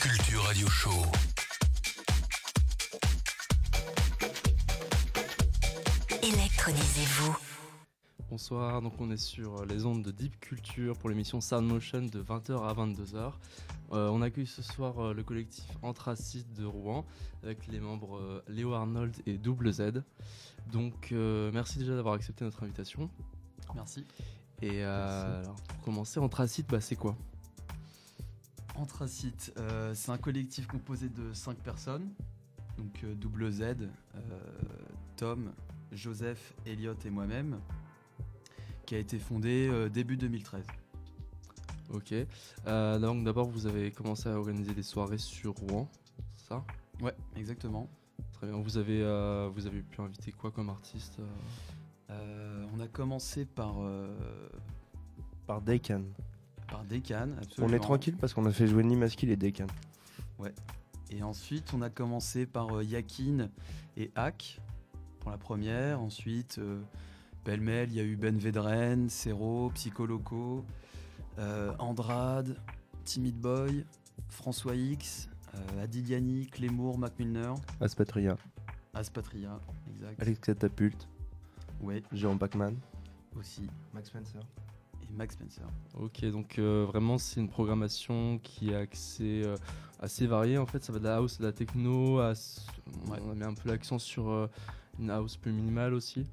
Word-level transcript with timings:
Culture 0.00 0.42
Radio 0.42 0.68
Show. 0.68 0.90
Électronisez-vous. 6.22 7.36
Bonsoir, 8.30 8.82
donc 8.82 9.00
on 9.00 9.10
est 9.10 9.16
sur 9.16 9.64
les 9.64 9.86
ondes 9.86 10.02
de 10.02 10.10
Deep 10.10 10.38
Culture 10.40 10.98
pour 10.98 11.08
l'émission 11.08 11.40
Sound 11.40 11.66
Motion 11.66 12.02
de 12.02 12.22
20h 12.22 12.62
à 12.62 12.74
22h. 12.74 13.32
Euh, 13.92 14.08
on 14.10 14.20
accueille 14.22 14.46
ce 14.46 14.62
soir 14.62 14.98
euh, 14.98 15.14
le 15.14 15.22
collectif 15.22 15.64
Anthracite 15.82 16.52
de 16.54 16.64
Rouen 16.64 17.04
avec 17.42 17.66
les 17.66 17.80
membres 17.80 18.18
euh, 18.18 18.42
Léo 18.48 18.74
Arnold 18.74 19.14
et 19.26 19.38
Double 19.38 19.72
Z. 19.72 20.02
Donc 20.72 21.12
euh, 21.12 21.50
merci 21.54 21.78
déjà 21.78 21.94
d'avoir 21.94 22.14
accepté 22.14 22.44
notre 22.44 22.62
invitation. 22.64 23.08
Merci. 23.74 24.04
Et 24.62 24.84
euh, 24.84 25.40
alors, 25.42 25.56
pour 25.68 25.80
commencer, 25.82 26.18
Anthracite, 26.18 26.68
bah, 26.68 26.80
c'est 26.80 26.96
quoi? 26.96 27.16
Anthracite, 28.76 29.52
euh, 29.58 29.94
c'est 29.94 30.10
un 30.10 30.18
collectif 30.18 30.66
composé 30.66 31.08
de 31.08 31.32
5 31.32 31.56
personnes. 31.58 32.08
Donc 32.78 33.04
euh, 33.04 33.14
double 33.14 33.50
Z, 33.50 33.62
euh, 33.62 33.88
Tom, 35.16 35.52
Joseph, 35.92 36.52
Elliot 36.66 36.94
et 37.04 37.10
moi-même, 37.10 37.58
qui 38.84 38.94
a 38.94 38.98
été 38.98 39.18
fondé 39.18 39.68
euh, 39.70 39.88
début 39.88 40.16
2013. 40.16 40.66
Ok. 41.90 42.12
Euh, 42.66 42.98
donc 42.98 43.24
d'abord, 43.24 43.48
vous 43.48 43.66
avez 43.66 43.90
commencé 43.90 44.28
à 44.28 44.32
organiser 44.32 44.74
des 44.74 44.82
soirées 44.82 45.18
sur 45.18 45.54
Rouen, 45.54 45.88
c'est 46.36 46.48
ça? 46.48 46.64
Ouais, 47.00 47.14
exactement. 47.36 47.88
Très 48.34 48.46
bien. 48.48 48.56
Vous 48.60 48.76
avez, 48.76 49.02
euh, 49.02 49.48
vous 49.54 49.66
avez 49.66 49.80
pu 49.80 50.00
inviter 50.00 50.32
quoi 50.32 50.50
comme 50.50 50.68
artiste 50.68 51.18
on 52.76 52.80
a 52.80 52.88
commencé 52.88 53.44
par, 53.46 53.76
euh, 53.80 54.14
Par 55.46 55.62
Decan. 55.62 56.02
Par 56.68 56.84
Decan, 56.84 57.28
On 57.58 57.72
est 57.72 57.78
tranquille 57.78 58.16
parce 58.16 58.34
qu'on 58.34 58.46
a 58.46 58.52
fait 58.52 58.66
jouer 58.66 58.82
Nimaski 58.84 59.30
et 59.30 59.36
Decan. 59.36 59.66
Et 61.10 61.22
ensuite, 61.22 61.72
on 61.72 61.82
a 61.82 61.88
commencé 61.90 62.46
par 62.46 62.76
euh, 62.76 62.82
Yakin 62.82 63.48
et 63.96 64.10
Hack 64.16 64.60
pour 65.20 65.30
la 65.30 65.38
première. 65.38 66.00
Ensuite, 66.00 66.58
euh, 66.58 66.82
pêle-mêle, 67.44 67.90
il 67.90 67.96
y 67.96 68.00
a 68.00 68.02
eu 68.02 68.16
Ben 68.16 68.36
Vedren, 68.36 69.08
Cero, 69.08 69.70
Psycholoco, 69.74 70.64
euh, 71.38 71.72
Andrade, 71.78 72.56
Timid 73.04 73.36
Boy, 73.36 73.86
François 74.28 74.74
X, 74.74 75.28
euh, 75.54 75.84
Adiliani, 75.84 76.48
Clémour, 76.48 76.98
Mac 76.98 77.16
Milner, 77.20 77.54
Aspatria, 77.80 78.36
Aspatria, 78.92 79.60
exact. 79.94 80.20
Alex 80.20 80.40
Catapult, 80.40 81.08
Ouais, 81.80 82.02
Jérôme 82.10 82.38
Pacman, 82.38 82.74
aussi. 83.38 83.68
Max 83.94 84.08
Spencer. 84.08 84.40
Et 85.08 85.12
Max 85.14 85.34
Spencer. 85.34 85.64
Ok, 85.98 86.24
donc 86.26 86.58
euh, 86.58 86.84
vraiment 86.86 87.18
c'est 87.18 87.40
une 87.40 87.48
programmation 87.48 88.38
qui 88.42 88.70
est 88.70 88.74
axée, 88.74 89.42
euh, 89.44 89.56
assez 90.00 90.26
variée 90.26 90.58
en 90.58 90.66
fait. 90.66 90.82
Ça 90.82 90.92
va 90.92 90.98
de 90.98 91.04
la 91.04 91.16
house, 91.16 91.38
de 91.38 91.44
la 91.44 91.52
techno, 91.52 92.18
à 92.20 92.32
Ouais. 93.10 93.18
on 93.26 93.30
a 93.30 93.34
mis 93.34 93.44
un 93.44 93.54
peu 93.54 93.68
l'accent 93.68 93.98
sur 93.98 94.28
euh, 94.30 94.48
une 94.98 95.10
house 95.10 95.36
plus 95.36 95.52
minimale 95.52 95.94
aussi. 95.94 96.26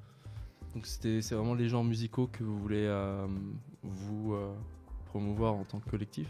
Donc 0.74 0.86
c'était, 0.86 1.22
c'est 1.22 1.34
vraiment 1.34 1.54
les 1.54 1.68
genres 1.68 1.84
musicaux 1.84 2.26
que 2.26 2.42
vous 2.42 2.58
voulez 2.58 2.86
euh, 2.86 3.26
vous 3.82 4.34
euh, 4.34 4.52
promouvoir 5.06 5.54
en 5.54 5.64
tant 5.64 5.78
que 5.78 5.88
collectif. 5.88 6.28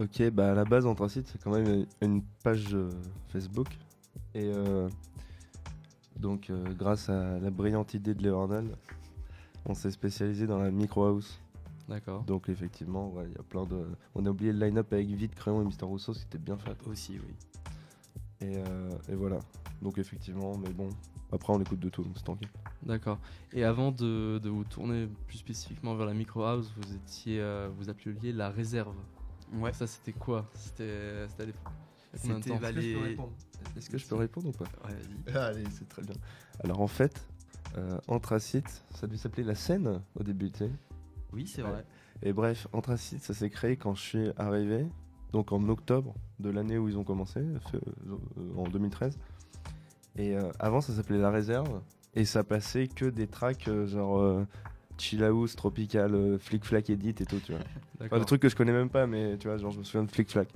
Ok, 0.00 0.28
bah 0.30 0.50
à 0.50 0.54
la 0.54 0.64
base, 0.64 0.86
Anthracite, 0.86 1.28
c'est 1.28 1.40
quand 1.40 1.52
même 1.52 1.86
une 2.00 2.22
page 2.42 2.74
euh, 2.74 2.90
Facebook. 3.28 3.68
Et 4.34 4.50
euh, 4.52 4.88
donc, 6.18 6.50
euh, 6.50 6.64
grâce 6.76 7.08
à 7.08 7.38
la 7.38 7.50
brillante 7.50 7.94
idée 7.94 8.14
de 8.14 8.22
Léo 8.22 8.40
Arnold, 8.40 8.74
on 9.66 9.74
s'est 9.74 9.90
spécialisé 9.90 10.46
dans 10.46 10.58
la 10.58 10.70
micro 10.70 11.04
house. 11.04 11.40
D'accord. 11.88 12.22
Donc, 12.24 12.48
effectivement, 12.48 13.10
ouais, 13.10 13.24
il 13.28 13.32
y 13.32 13.38
a 13.38 13.42
plein 13.42 13.64
de. 13.64 13.86
On 14.14 14.24
a 14.24 14.30
oublié 14.30 14.52
le 14.52 14.64
line-up 14.64 14.92
avec 14.92 15.08
Vite, 15.08 15.34
Crayon 15.34 15.62
et 15.62 15.64
Mister 15.64 15.84
Rousseau, 15.84 16.14
c'était 16.14 16.38
bien 16.38 16.56
fait. 16.56 16.76
Aussi, 16.86 17.18
oui. 17.18 17.34
Et, 18.40 18.56
euh, 18.56 18.90
et 19.08 19.14
voilà. 19.14 19.38
Donc, 19.82 19.98
effectivement, 19.98 20.56
mais 20.56 20.70
bon, 20.70 20.88
après, 21.30 21.52
on 21.52 21.60
écoute 21.60 21.80
de 21.80 21.90
tout, 21.90 22.02
donc 22.02 22.14
c'est 22.16 22.24
tranquille. 22.24 22.48
D'accord. 22.82 23.18
Et 23.52 23.64
avant 23.64 23.92
de, 23.92 24.38
de 24.38 24.48
vous 24.48 24.64
tourner 24.64 25.08
plus 25.26 25.38
spécifiquement 25.38 25.94
vers 25.94 26.06
la 26.06 26.14
micro 26.14 26.42
house, 26.42 26.72
vous 26.76 26.94
étiez, 26.94 27.40
euh, 27.40 27.68
vous 27.76 27.90
appeliez 27.90 28.32
la 28.32 28.50
réserve. 28.50 28.96
Ouais, 29.52 29.72
Ça 29.72 29.86
c'était 29.86 30.12
quoi? 30.12 30.50
C'était, 30.54 31.28
c'était 31.28 31.52
Est-ce 33.76 33.90
que 33.90 33.98
je 33.98 34.06
peux 34.06 34.16
répondre? 34.16 34.48
Ou 34.48 34.52
pas? 34.52 34.64
Ouais, 34.86 34.94
vas-y. 34.94 35.36
Allez, 35.36 35.64
c'est 35.70 35.88
très 35.88 36.02
bien. 36.02 36.14
Alors 36.62 36.80
en 36.80 36.86
fait, 36.86 37.26
euh, 37.76 37.98
Anthracite, 38.08 38.84
ça 38.94 39.06
devait 39.06 39.18
s'appeler 39.18 39.44
la 39.44 39.54
scène 39.54 40.00
au 40.18 40.22
début, 40.22 40.50
tu 40.50 40.58
sais. 40.60 40.70
Oui, 41.32 41.46
c'est 41.46 41.62
Ouais. 41.62 41.70
vrai. 41.70 41.84
Et 42.22 42.32
bref, 42.32 42.68
Anthracite, 42.72 43.22
ça 43.22 43.34
s'est 43.34 43.50
créé 43.50 43.76
quand 43.76 43.94
je 43.94 44.02
suis 44.02 44.28
arrivé, 44.36 44.86
donc 45.32 45.52
en 45.52 45.68
octobre 45.68 46.14
de 46.38 46.50
l'année 46.50 46.78
où 46.78 46.88
ils 46.88 46.96
ont 46.96 47.04
commencé, 47.04 47.40
euh, 47.40 48.16
en 48.56 48.64
2013. 48.68 49.18
Et 50.16 50.36
euh, 50.36 50.50
avant, 50.60 50.80
ça 50.80 50.92
s'appelait 50.92 51.18
La 51.18 51.30
Réserve, 51.30 51.80
et 52.14 52.24
ça 52.24 52.44
passait 52.44 52.86
que 52.86 53.06
des 53.06 53.26
tracks 53.26 53.66
euh, 53.66 53.86
genre 53.86 54.18
euh, 54.20 54.46
Chill 54.96 55.24
House, 55.24 55.56
Tropical, 55.56 56.38
Flick 56.38 56.64
Flack 56.64 56.88
Edit 56.90 57.10
et 57.20 57.26
tout, 57.26 57.40
tu 57.40 57.52
vois. 57.52 57.62
Enfin, 58.00 58.18
des 58.18 58.24
trucs 58.24 58.42
que 58.42 58.48
je 58.48 58.56
connais 58.56 58.72
même 58.72 58.90
pas, 58.90 59.06
mais 59.06 59.36
tu 59.38 59.48
vois, 59.48 59.56
genre 59.56 59.70
je 59.72 59.78
me 59.78 59.84
souviens 59.84 60.04
de 60.04 60.10
Flick 60.10 60.30
Flack. 60.30 60.48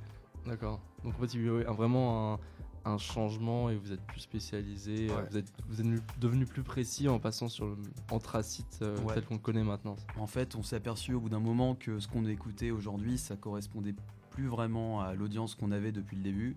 D'accord. 0.46 0.80
Donc 1.04 1.14
en 1.14 1.18
fait, 1.26 1.34
il 1.34 1.44
y 1.44 1.48
a 1.48 1.72
vraiment 1.72 2.34
un, 2.34 2.38
un 2.88 2.98
changement 2.98 3.70
et 3.70 3.76
vous 3.76 3.92
êtes 3.92 4.02
plus 4.02 4.20
spécialisé. 4.20 5.08
euh, 5.10 5.16
Ouais. 5.16 5.26
Vous 5.30 5.36
êtes, 5.36 5.52
vous 5.68 5.80
êtes 5.80 6.18
devenu 6.20 6.44
plus 6.46 6.62
précis 6.62 7.08
en 7.08 7.18
passant 7.18 7.48
sur 7.48 7.66
le 7.66 7.76
anthracite 8.10 8.78
euh, 8.82 8.98
Ouais. 9.02 9.14
tel 9.14 9.24
qu'on 9.24 9.34
le 9.34 9.40
connaît 9.40 9.64
maintenant. 9.64 9.96
En 10.18 10.26
fait, 10.26 10.54
on 10.56 10.62
s'est 10.62 10.76
aperçu 10.76 11.14
au 11.14 11.20
bout 11.20 11.28
d'un 11.28 11.40
moment 11.40 11.74
que 11.74 11.98
ce 12.00 12.08
qu'on 12.08 12.24
écoutait 12.26 12.70
aujourd'hui, 12.70 13.18
ça 13.18 13.36
correspondait 13.36 13.94
plus 14.30 14.46
vraiment 14.48 15.00
à 15.00 15.14
l'audience 15.14 15.54
qu'on 15.54 15.72
avait 15.72 15.92
depuis 15.92 16.16
le 16.16 16.22
début. 16.22 16.56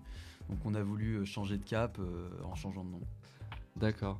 Donc 0.50 0.60
on 0.66 0.74
a 0.76 0.82
voulu 0.84 1.16
euh, 1.18 1.26
changer 1.26 1.58
de 1.58 1.64
cap 1.64 1.98
euh, 2.00 2.30
en 2.44 2.56
changeant 2.56 2.84
de 2.84 2.90
nom. 2.92 3.02
D'accord. 3.76 4.20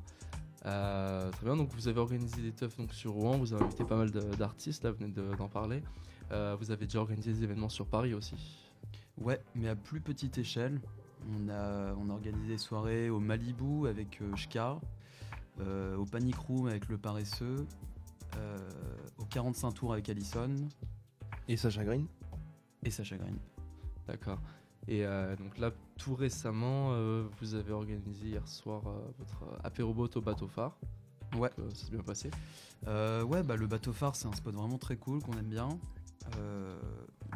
Euh, 0.66 1.30
très 1.30 1.44
bien. 1.46 1.56
Donc 1.56 1.70
vous 1.74 1.88
avez 1.88 1.98
organisé 2.00 2.40
des 2.40 2.52
teufs 2.52 2.76
donc 2.76 2.92
sur 2.92 3.12
Rouen. 3.12 3.36
Vous 3.38 3.52
avez 3.52 3.64
invité 3.64 3.84
pas 3.84 3.96
mal 3.96 4.10
d'artistes. 4.10 4.84
Là, 4.84 4.92
vous 4.92 4.98
venez 4.98 5.10
de- 5.12 5.34
d'en 5.36 5.48
parler. 5.48 5.82
Vous 6.58 6.70
avez 6.70 6.86
déjà 6.86 7.00
organisé 7.00 7.30
des 7.32 7.42
événements 7.44 7.68
sur 7.68 7.84
Paris 7.86 8.14
aussi. 8.14 8.34
Ouais, 9.20 9.38
mais 9.54 9.68
à 9.68 9.76
plus 9.76 10.00
petite 10.00 10.38
échelle. 10.38 10.80
On 11.30 11.48
a, 11.48 11.94
on 11.94 12.10
a 12.10 12.12
organisé 12.12 12.46
des 12.48 12.58
soirées 12.58 13.10
au 13.10 13.20
Malibu 13.20 13.86
avec 13.88 14.20
euh, 14.20 14.34
Shka, 14.36 14.80
euh, 15.60 15.96
au 15.96 16.04
Panic 16.04 16.36
Room 16.36 16.66
avec 16.66 16.88
Le 16.88 16.98
Paresseux, 16.98 17.66
euh, 18.36 18.58
au 19.18 19.24
45 19.24 19.72
Tours 19.72 19.92
avec 19.92 20.08
Allison 20.08 20.54
Et 21.48 21.56
Sacha 21.56 21.84
Green 21.84 22.06
et 22.84 22.90
Sacha 22.90 23.16
Green. 23.16 23.36
D'accord. 24.06 24.38
Et 24.88 25.06
euh, 25.06 25.36
donc 25.36 25.58
là, 25.58 25.70
tout 25.96 26.14
récemment, 26.14 26.88
euh, 26.90 27.24
vous 27.40 27.54
avez 27.54 27.72
organisé 27.72 28.28
hier 28.28 28.48
soir 28.48 28.82
euh, 28.86 28.98
votre 29.18 29.44
euh, 29.44 29.58
apérobot 29.62 30.08
au 30.16 30.20
bateau 30.20 30.48
phare. 30.48 30.76
Ouais. 31.34 31.50
Donc, 31.56 31.66
euh, 31.66 31.70
ça 31.70 31.84
s'est 31.86 31.92
bien 31.92 32.02
passé. 32.02 32.30
Euh, 32.88 33.22
ouais, 33.22 33.42
bah, 33.42 33.56
le 33.56 33.66
bateau 33.66 33.92
phare, 33.92 34.16
c'est 34.16 34.26
un 34.26 34.32
spot 34.32 34.54
vraiment 34.54 34.78
très 34.78 34.96
cool 34.96 35.22
qu'on 35.22 35.34
aime 35.34 35.48
bien. 35.48 35.68
Euh, 36.38 36.78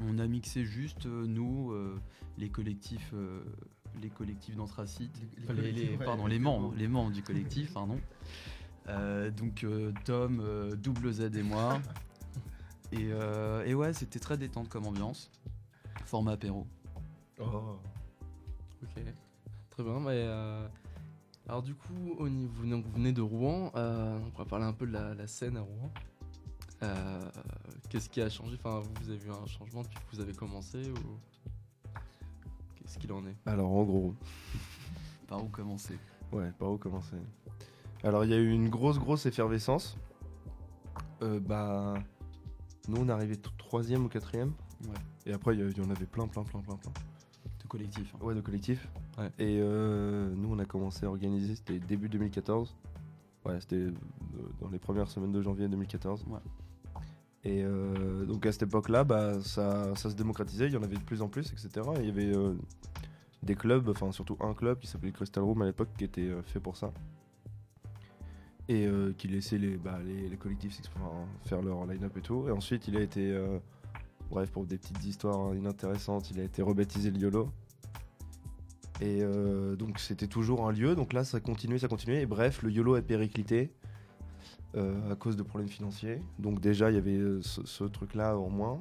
on 0.03 0.18
a 0.18 0.26
mixé 0.26 0.64
juste 0.64 1.06
euh, 1.06 1.26
nous, 1.26 1.70
euh, 1.72 1.98
les 2.36 2.50
collectifs, 2.50 3.10
euh, 3.14 3.44
les 4.01 4.11
collectifs 4.11 4.57
d'anthracite, 4.57 5.11
Enfin, 5.45 5.55
les, 5.55 5.73
les- 5.73 5.97
pardon, 5.97 6.27
les 6.27 6.39
membres, 6.39 6.75
les 6.77 6.89
membres 6.89 7.12
du 7.12 7.23
collectif, 7.23 7.73
pardon. 7.73 7.99
Euh, 8.89 9.31
donc 9.31 9.65
euh, 9.65 9.93
Tom, 10.05 10.41
euh, 10.41 10.77
Double 10.77 11.12
Z 11.12 11.34
et 11.34 11.43
moi. 11.43 11.81
Et, 12.93 13.09
euh, 13.11 13.65
et 13.67 13.75
ouais, 13.75 13.93
c'était 13.93 14.21
très 14.21 14.39
détente 14.39 14.69
comme 14.69 14.87
ambiance. 14.87 15.29
Format 16.05 16.33
apéro. 16.33 16.69
Oh. 17.41 17.79
Ok. 18.81 19.03
Très 19.71 19.83
bien. 19.83 19.99
Mais, 19.99 20.11
euh, 20.13 20.69
alors 21.49 21.63
du 21.65 21.75
coup, 21.75 22.15
au 22.19 22.28
niveau, 22.28 22.53
vous 22.55 22.63
venez- 22.63 22.81
vous 22.81 22.93
venez 22.93 23.13
de 23.13 23.21
Rouen. 23.23 23.73
euh, 23.75 24.21
on 24.33 24.39
va 24.39 24.45
parler 24.45 24.65
un 24.67 24.73
peu 24.73 24.87
de 24.87 24.93
la, 24.93 25.15
la 25.15 25.27
scène 25.27 25.57
à 25.57 25.63
Rouen. 25.63 25.91
Euh, 26.84 27.21
Qu'est-ce 27.91 28.09
qui 28.09 28.21
a 28.21 28.31
changé? 28.31 28.57
Enfin, 28.63 28.81
vous 29.01 29.09
avez 29.11 29.19
vu 29.19 29.33
un 29.33 29.47
changement 29.47 29.83
depuis 29.83 29.99
que 29.99 30.15
vous 30.16 30.21
avez 30.21 30.33
commencé 30.33 30.78
ou? 30.89 31.19
Qu'il 32.98 33.13
en 33.13 33.25
est 33.27 33.37
Alors 33.47 33.71
en 33.72 33.84
gros, 33.84 34.15
Par 35.28 35.43
où 35.45 35.48
commencer? 35.48 35.98
Ouais, 36.33 36.51
par 36.59 36.72
où 36.72 36.77
commencer? 36.78 37.16
Alors, 38.04 38.25
il 38.25 38.31
y 38.31 38.34
a 38.34 38.39
eu 38.39 38.51
une 38.51 38.69
grosse, 38.69 38.98
grosse 38.98 39.27
effervescence. 39.27 39.97
Euh, 41.22 41.41
bah, 41.41 41.95
nous, 42.89 42.98
on 43.01 43.09
est 43.09 43.13
arrivé 43.13 43.37
t- 43.37 43.48
troisième 43.59 44.04
ou 44.04 44.09
quatrième. 44.09 44.53
Ouais. 44.84 44.95
Et 45.25 45.33
après, 45.33 45.57
il 45.57 45.77
y, 45.77 45.81
en 45.81 45.91
avait 45.91 46.04
plein, 46.07 46.27
plein, 46.28 46.43
plein, 46.45 46.60
plein, 46.60 46.77
plein. 46.77 46.93
De 47.63 47.66
collectif. 47.69 48.15
hein. 48.15 48.25
Ouais, 48.25 48.34
de 48.34 48.41
collectifs. 48.41 48.87
Ouais. 49.19 49.28
Et 49.39 49.59
euh, 49.60 50.33
nous, 50.37 50.53
on 50.53 50.59
a 50.59 50.65
commencé 50.65 51.07
à 51.07 51.09
organiser, 51.09 51.57
c'était 51.57 51.78
début 51.78 52.09
2014. 52.09 52.77
Ouais, 53.45 53.60
c'était 53.60 53.77
euh, 53.77 53.92
dans 54.60 54.69
les 54.69 54.78
premières 54.78 55.09
semaines 55.09 55.33
de 55.33 55.41
janvier 55.42 55.66
2014. 55.69 56.25
Ouais. 56.28 56.39
Et 57.47 57.63
euh, 57.63 58.25
donc 58.25 58.45
à 58.45 58.51
cette 58.51 58.65
époque-là, 58.65 59.04
bah, 59.04 59.41
ça, 59.41 59.95
se 59.95 60.09
démocratisait, 60.09 60.66
il 60.66 60.72
y 60.72 60.77
en 60.77 60.83
avait 60.83 60.97
de 60.97 61.04
plus 61.04 61.22
en 61.22 61.28
plus, 61.28 61.53
etc. 61.53 61.89
Et 61.97 62.01
il 62.01 62.07
y 62.07 62.10
avait 62.10 62.37
euh, 62.37 62.54
des 63.45 63.54
clubs, 63.54 63.89
enfin 63.89 64.10
surtout 64.10 64.37
un 64.41 64.53
club 64.53 64.81
qui 64.81 64.89
s'appelait 64.89 65.13
Crystal 65.13 65.45
Room 65.45 65.63
à 65.63 65.66
l'époque, 65.66 65.91
qui 65.97 66.03
était 66.03 66.22
euh, 66.22 66.43
fait 66.43 66.59
pour 66.59 66.77
ça. 66.77 66.93
Et 68.69 68.89
qui 69.16 69.28
laissait 69.28 69.59
les, 69.59 69.77
bah, 69.77 70.01
les, 70.04 70.37
collectifs 70.37 70.81
faire 71.45 71.63
leur 71.63 71.87
line-up 71.87 72.16
et 72.16 72.21
tout. 72.21 72.48
Et 72.48 72.51
ensuite, 72.51 72.89
il 72.89 72.97
a 72.97 73.01
été 73.01 73.33
Bref, 74.28 74.51
pour 74.51 74.66
des 74.66 74.77
petites 74.77 75.04
histoires 75.04 75.54
inintéressantes, 75.54 76.33
il 76.33 76.41
a 76.41 76.42
été 76.42 76.63
rebaptisé 76.63 77.13
le 77.13 77.16
YOLO. 77.16 77.49
Et 79.01 79.22
donc 79.78 80.01
c'était 80.01 80.27
toujours 80.27 80.66
un 80.66 80.72
lieu, 80.72 80.97
donc 80.97 81.13
là 81.13 81.22
ça 81.22 81.39
continuait, 81.39 81.78
ça 81.78 81.87
continuait, 81.87 82.22
et 82.22 82.27
bref, 82.27 82.60
le 82.65 82.72
YOLO 82.72 82.97
a 82.97 83.03
périclité 83.03 83.71
à 84.77 85.15
cause 85.17 85.37
de 85.37 85.43
problèmes 85.43 85.69
financiers. 85.69 86.21
Donc 86.39 86.61
déjà 86.61 86.91
il 86.91 86.95
y 86.95 86.99
avait 86.99 87.17
euh, 87.17 87.41
ce, 87.43 87.65
ce 87.67 87.84
truc-là 87.84 88.37
en 88.39 88.49
moins. 88.51 88.78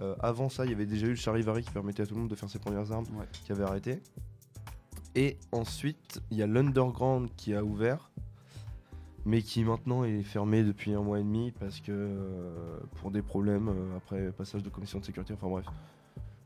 Euh, 0.00 0.14
avant 0.20 0.48
ça, 0.48 0.64
il 0.64 0.70
y 0.70 0.74
avait 0.74 0.86
déjà 0.86 1.06
eu 1.06 1.10
le 1.10 1.16
charivari 1.16 1.62
qui 1.62 1.70
permettait 1.70 2.02
à 2.02 2.06
tout 2.06 2.14
le 2.14 2.20
monde 2.20 2.30
de 2.30 2.34
faire 2.36 2.48
ses 2.48 2.58
premières 2.60 2.92
armes, 2.92 3.06
Ouais. 3.18 3.26
qui 3.44 3.50
avait 3.52 3.64
arrêté. 3.64 4.00
Et 5.16 5.36
ensuite, 5.50 6.20
il 6.30 6.36
y 6.36 6.42
a 6.42 6.46
l'Underground 6.46 7.28
qui 7.36 7.54
a 7.54 7.64
ouvert, 7.64 8.10
mais 9.24 9.42
qui 9.42 9.64
maintenant 9.64 10.04
est 10.04 10.22
fermé 10.22 10.62
depuis 10.62 10.92
un 10.94 11.02
mois 11.02 11.18
et 11.18 11.24
demi 11.24 11.50
parce 11.50 11.80
que 11.80 11.90
euh, 11.90 12.78
pour 13.00 13.10
des 13.10 13.22
problèmes 13.22 13.68
euh, 13.68 13.96
après 13.96 14.30
passage 14.30 14.62
de 14.62 14.68
commission 14.68 15.00
de 15.00 15.04
sécurité, 15.04 15.34
enfin 15.34 15.48
bref. 15.48 15.66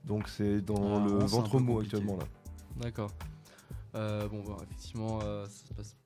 Donc 0.05 0.29
c'est 0.29 0.61
dans 0.63 0.97
Ah, 1.01 1.05
le 1.07 1.13
ventre 1.27 1.61
mou 1.61 1.79
actuellement 1.81 2.17
là. 2.17 2.25
D'accord. 2.81 3.11
Euh, 3.95 4.27
bon, 4.29 4.43
bah, 4.45 4.57
effectivement, 4.63 5.21
euh, 5.23 5.45
ça 5.47 5.67
se 5.69 5.75
passe 5.75 5.97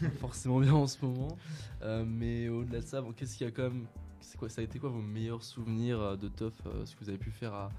pas 0.00 0.08
forcément 0.20 0.60
bien 0.60 0.74
en 0.74 0.86
ce 0.86 1.04
moment. 1.04 1.36
Euh, 1.82 2.04
mais 2.06 2.48
au-delà 2.48 2.80
de 2.80 2.86
ça, 2.86 3.00
bon, 3.02 3.12
qu'est-ce 3.12 3.36
qu'il 3.36 3.46
y 3.46 3.48
a 3.48 3.52
quand 3.52 3.64
même 3.64 3.86
c'est 4.20 4.38
quoi, 4.38 4.48
Ça 4.48 4.60
a 4.60 4.64
été 4.64 4.78
quoi 4.78 4.90
vos 4.90 5.02
meilleurs 5.02 5.42
souvenirs 5.42 6.16
de 6.16 6.30
euh, 6.40 6.86
Ce 6.86 6.94
que 6.94 7.00
vous 7.04 7.08
avez 7.08 7.18
pu 7.18 7.30
faire 7.32 7.52
à, 7.52 7.70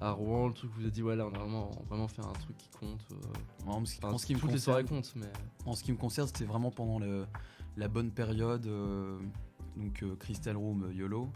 à 0.00 0.10
Rouen 0.10 0.48
Le 0.48 0.54
truc 0.54 0.70
que 0.72 0.76
vous 0.76 0.82
avez 0.82 0.90
dit, 0.90 1.02
ouais, 1.02 1.14
là, 1.14 1.26
on 1.26 1.34
a 1.34 1.38
vraiment, 1.38 1.70
vraiment 1.88 2.08
fait 2.08 2.22
un 2.22 2.32
truc 2.32 2.56
qui 2.56 2.68
compte. 2.70 3.06
En 3.66 3.84
ce 3.84 3.92
qui- 3.94 3.98
Enfin, 4.02 4.12
en 4.14 4.18
ce 4.18 4.26
qui 4.26 4.34
me 4.34 4.40
toutes 4.40 4.50
les 4.52 4.58
soirées 4.58 4.82
concerne, 4.82 5.02
comptent, 5.02 5.12
mais. 5.16 5.70
en 5.70 5.74
ce 5.74 5.84
qui 5.84 5.92
me 5.92 5.96
concerne, 5.96 6.26
c'était 6.26 6.44
vraiment 6.44 6.70
pendant 6.72 6.98
le- 6.98 7.26
la 7.76 7.86
bonne 7.88 8.10
période, 8.10 8.68
donc 9.76 10.04
Crystal 10.18 10.56
Room 10.56 10.90
YOLO, 10.92 11.28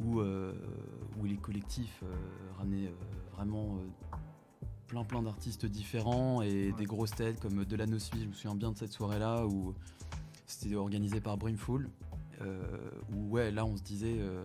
où, 0.00 0.20
où 0.20 1.24
les 1.24 1.36
collectifs 1.36 2.02
ramenaient 2.58 2.92
vraiment 3.32 3.78
plein 4.94 5.02
plein 5.04 5.22
d'artistes 5.22 5.66
différents 5.66 6.40
et 6.42 6.70
des 6.78 6.84
grosses 6.84 7.10
têtes 7.10 7.40
comme 7.40 7.64
Delano 7.64 7.98
Smith. 7.98 8.22
Je 8.22 8.28
me 8.28 8.32
souviens 8.32 8.54
bien 8.54 8.70
de 8.70 8.78
cette 8.78 8.92
soirée-là 8.92 9.44
où 9.44 9.74
c'était 10.46 10.76
organisé 10.76 11.20
par 11.20 11.36
Brimful. 11.36 11.90
Euh, 12.42 12.62
où 13.12 13.30
ouais, 13.30 13.50
là 13.50 13.64
on 13.64 13.76
se 13.76 13.82
disait, 13.82 14.16
euh, 14.18 14.44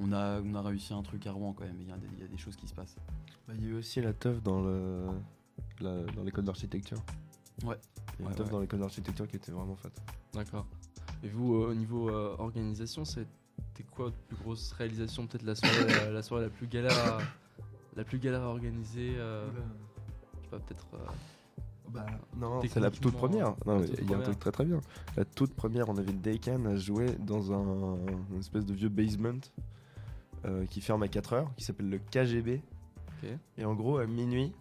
on, 0.00 0.12
a, 0.12 0.40
on 0.42 0.54
a 0.54 0.62
réussi 0.62 0.92
un 0.94 1.02
truc 1.02 1.26
à 1.26 1.32
Rouen 1.32 1.52
quand 1.54 1.64
même. 1.64 1.76
Il 1.80 1.88
y, 1.88 1.92
a 1.92 1.96
des- 1.96 2.06
il 2.18 2.20
y 2.20 2.24
a 2.24 2.28
des 2.28 2.36
choses 2.38 2.54
qui 2.54 2.68
se 2.68 2.74
passent. 2.74 2.94
Bah, 3.48 3.54
Il 3.56 3.64
y 3.64 3.66
a 3.66 3.70
eu 3.70 3.74
aussi 3.74 4.00
la 4.00 4.12
teuf 4.12 4.40
dans 4.44 4.60
le 4.62 5.06
la- 5.80 6.04
dans 6.04 6.22
l'école 6.22 6.44
d'architecture. 6.44 6.98
Ouais. 7.64 7.76
Il 8.20 8.24
y 8.24 8.28
a 8.28 8.30
une 8.30 8.36
teuf 8.36 8.46
ouais. 8.46 8.52
dans 8.52 8.60
l'école 8.60 8.78
d'architecture 8.80 9.26
qui 9.26 9.36
était 9.36 9.50
vraiment 9.52 9.74
faite. 9.76 10.00
D'accord. 10.34 10.66
Et 11.24 11.28
vous, 11.28 11.54
euh, 11.56 11.70
au 11.70 11.74
niveau 11.74 12.10
euh, 12.10 12.36
organisation, 12.38 13.04
c'était 13.04 13.26
quoi 13.90 14.06
votre 14.06 14.16
plus 14.18 14.36
grosse 14.36 14.70
réalisation 14.72 15.26
Peut-être 15.26 15.42
la 15.44 15.54
soirée, 15.56 15.86
la, 15.88 16.10
la 16.12 16.22
soirée 16.22 16.44
la 16.44 16.50
plus 16.50 16.66
galère 16.68 16.96
à, 17.06 17.18
la 17.96 18.04
plus 18.04 18.18
galère 18.18 18.42
à 18.42 18.46
organiser 18.48 19.14
euh, 19.16 19.48
Je 20.38 20.44
sais 20.44 20.50
pas, 20.50 20.58
peut-être. 20.58 20.86
euh, 20.94 20.98
Bah, 21.88 22.06
non, 22.36 22.60
c'est 22.68 22.80
la 22.80 22.90
toute 22.90 23.14
première. 23.16 23.54
Non, 23.66 23.74
la 23.74 23.80
mais 23.80 23.86
toute 23.88 23.98
il 24.00 24.10
y 24.10 24.14
a 24.14 24.16
un 24.16 24.20
première. 24.20 24.22
truc 24.24 24.38
très 24.38 24.52
très 24.52 24.64
bien. 24.64 24.80
La 25.16 25.24
toute 25.24 25.54
première, 25.54 25.88
on 25.88 25.96
avait 25.96 26.12
Daycan 26.12 26.64
à 26.66 26.76
jouer 26.76 27.06
dans 27.18 27.52
un 27.52 27.96
une 28.32 28.38
espèce 28.38 28.64
de 28.64 28.74
vieux 28.74 28.88
basement 28.88 29.40
euh, 30.44 30.66
qui 30.66 30.80
ferme 30.80 31.02
à 31.02 31.08
4 31.08 31.32
heures, 31.32 31.50
qui 31.56 31.64
s'appelle 31.64 31.90
le 31.90 31.98
KGB. 31.98 32.62
Et 33.58 33.64
en 33.66 33.74
gros, 33.74 33.98
à 33.98 34.06
minuit, 34.06 34.52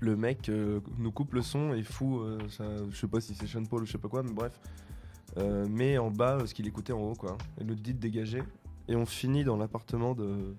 le 0.00 0.16
mec 0.16 0.48
euh, 0.48 0.80
nous 0.98 1.12
coupe 1.12 1.34
le 1.34 1.42
son 1.42 1.74
et 1.74 1.82
fout, 1.82 2.22
euh, 2.22 2.38
ça, 2.48 2.64
je 2.90 2.96
sais 2.96 3.06
pas 3.06 3.20
si 3.20 3.34
c'est 3.34 3.46
Sean 3.46 3.64
Paul 3.64 3.82
ou 3.82 3.86
je 3.86 3.92
sais 3.92 3.98
pas 3.98 4.08
quoi, 4.08 4.22
mais 4.22 4.32
bref, 4.32 4.58
euh, 5.36 5.68
met 5.68 5.98
en 5.98 6.10
bas 6.10 6.38
euh, 6.38 6.46
ce 6.46 6.54
qu'il 6.54 6.66
écoutait 6.66 6.94
en 6.94 7.00
haut, 7.00 7.14
quoi. 7.14 7.36
Et 7.60 7.64
nous 7.64 7.74
dit 7.74 7.92
de 7.92 7.98
dégager. 8.00 8.42
Et 8.88 8.96
on 8.96 9.04
finit 9.04 9.44
dans 9.44 9.56
l'appartement 9.58 10.14
de 10.14 10.54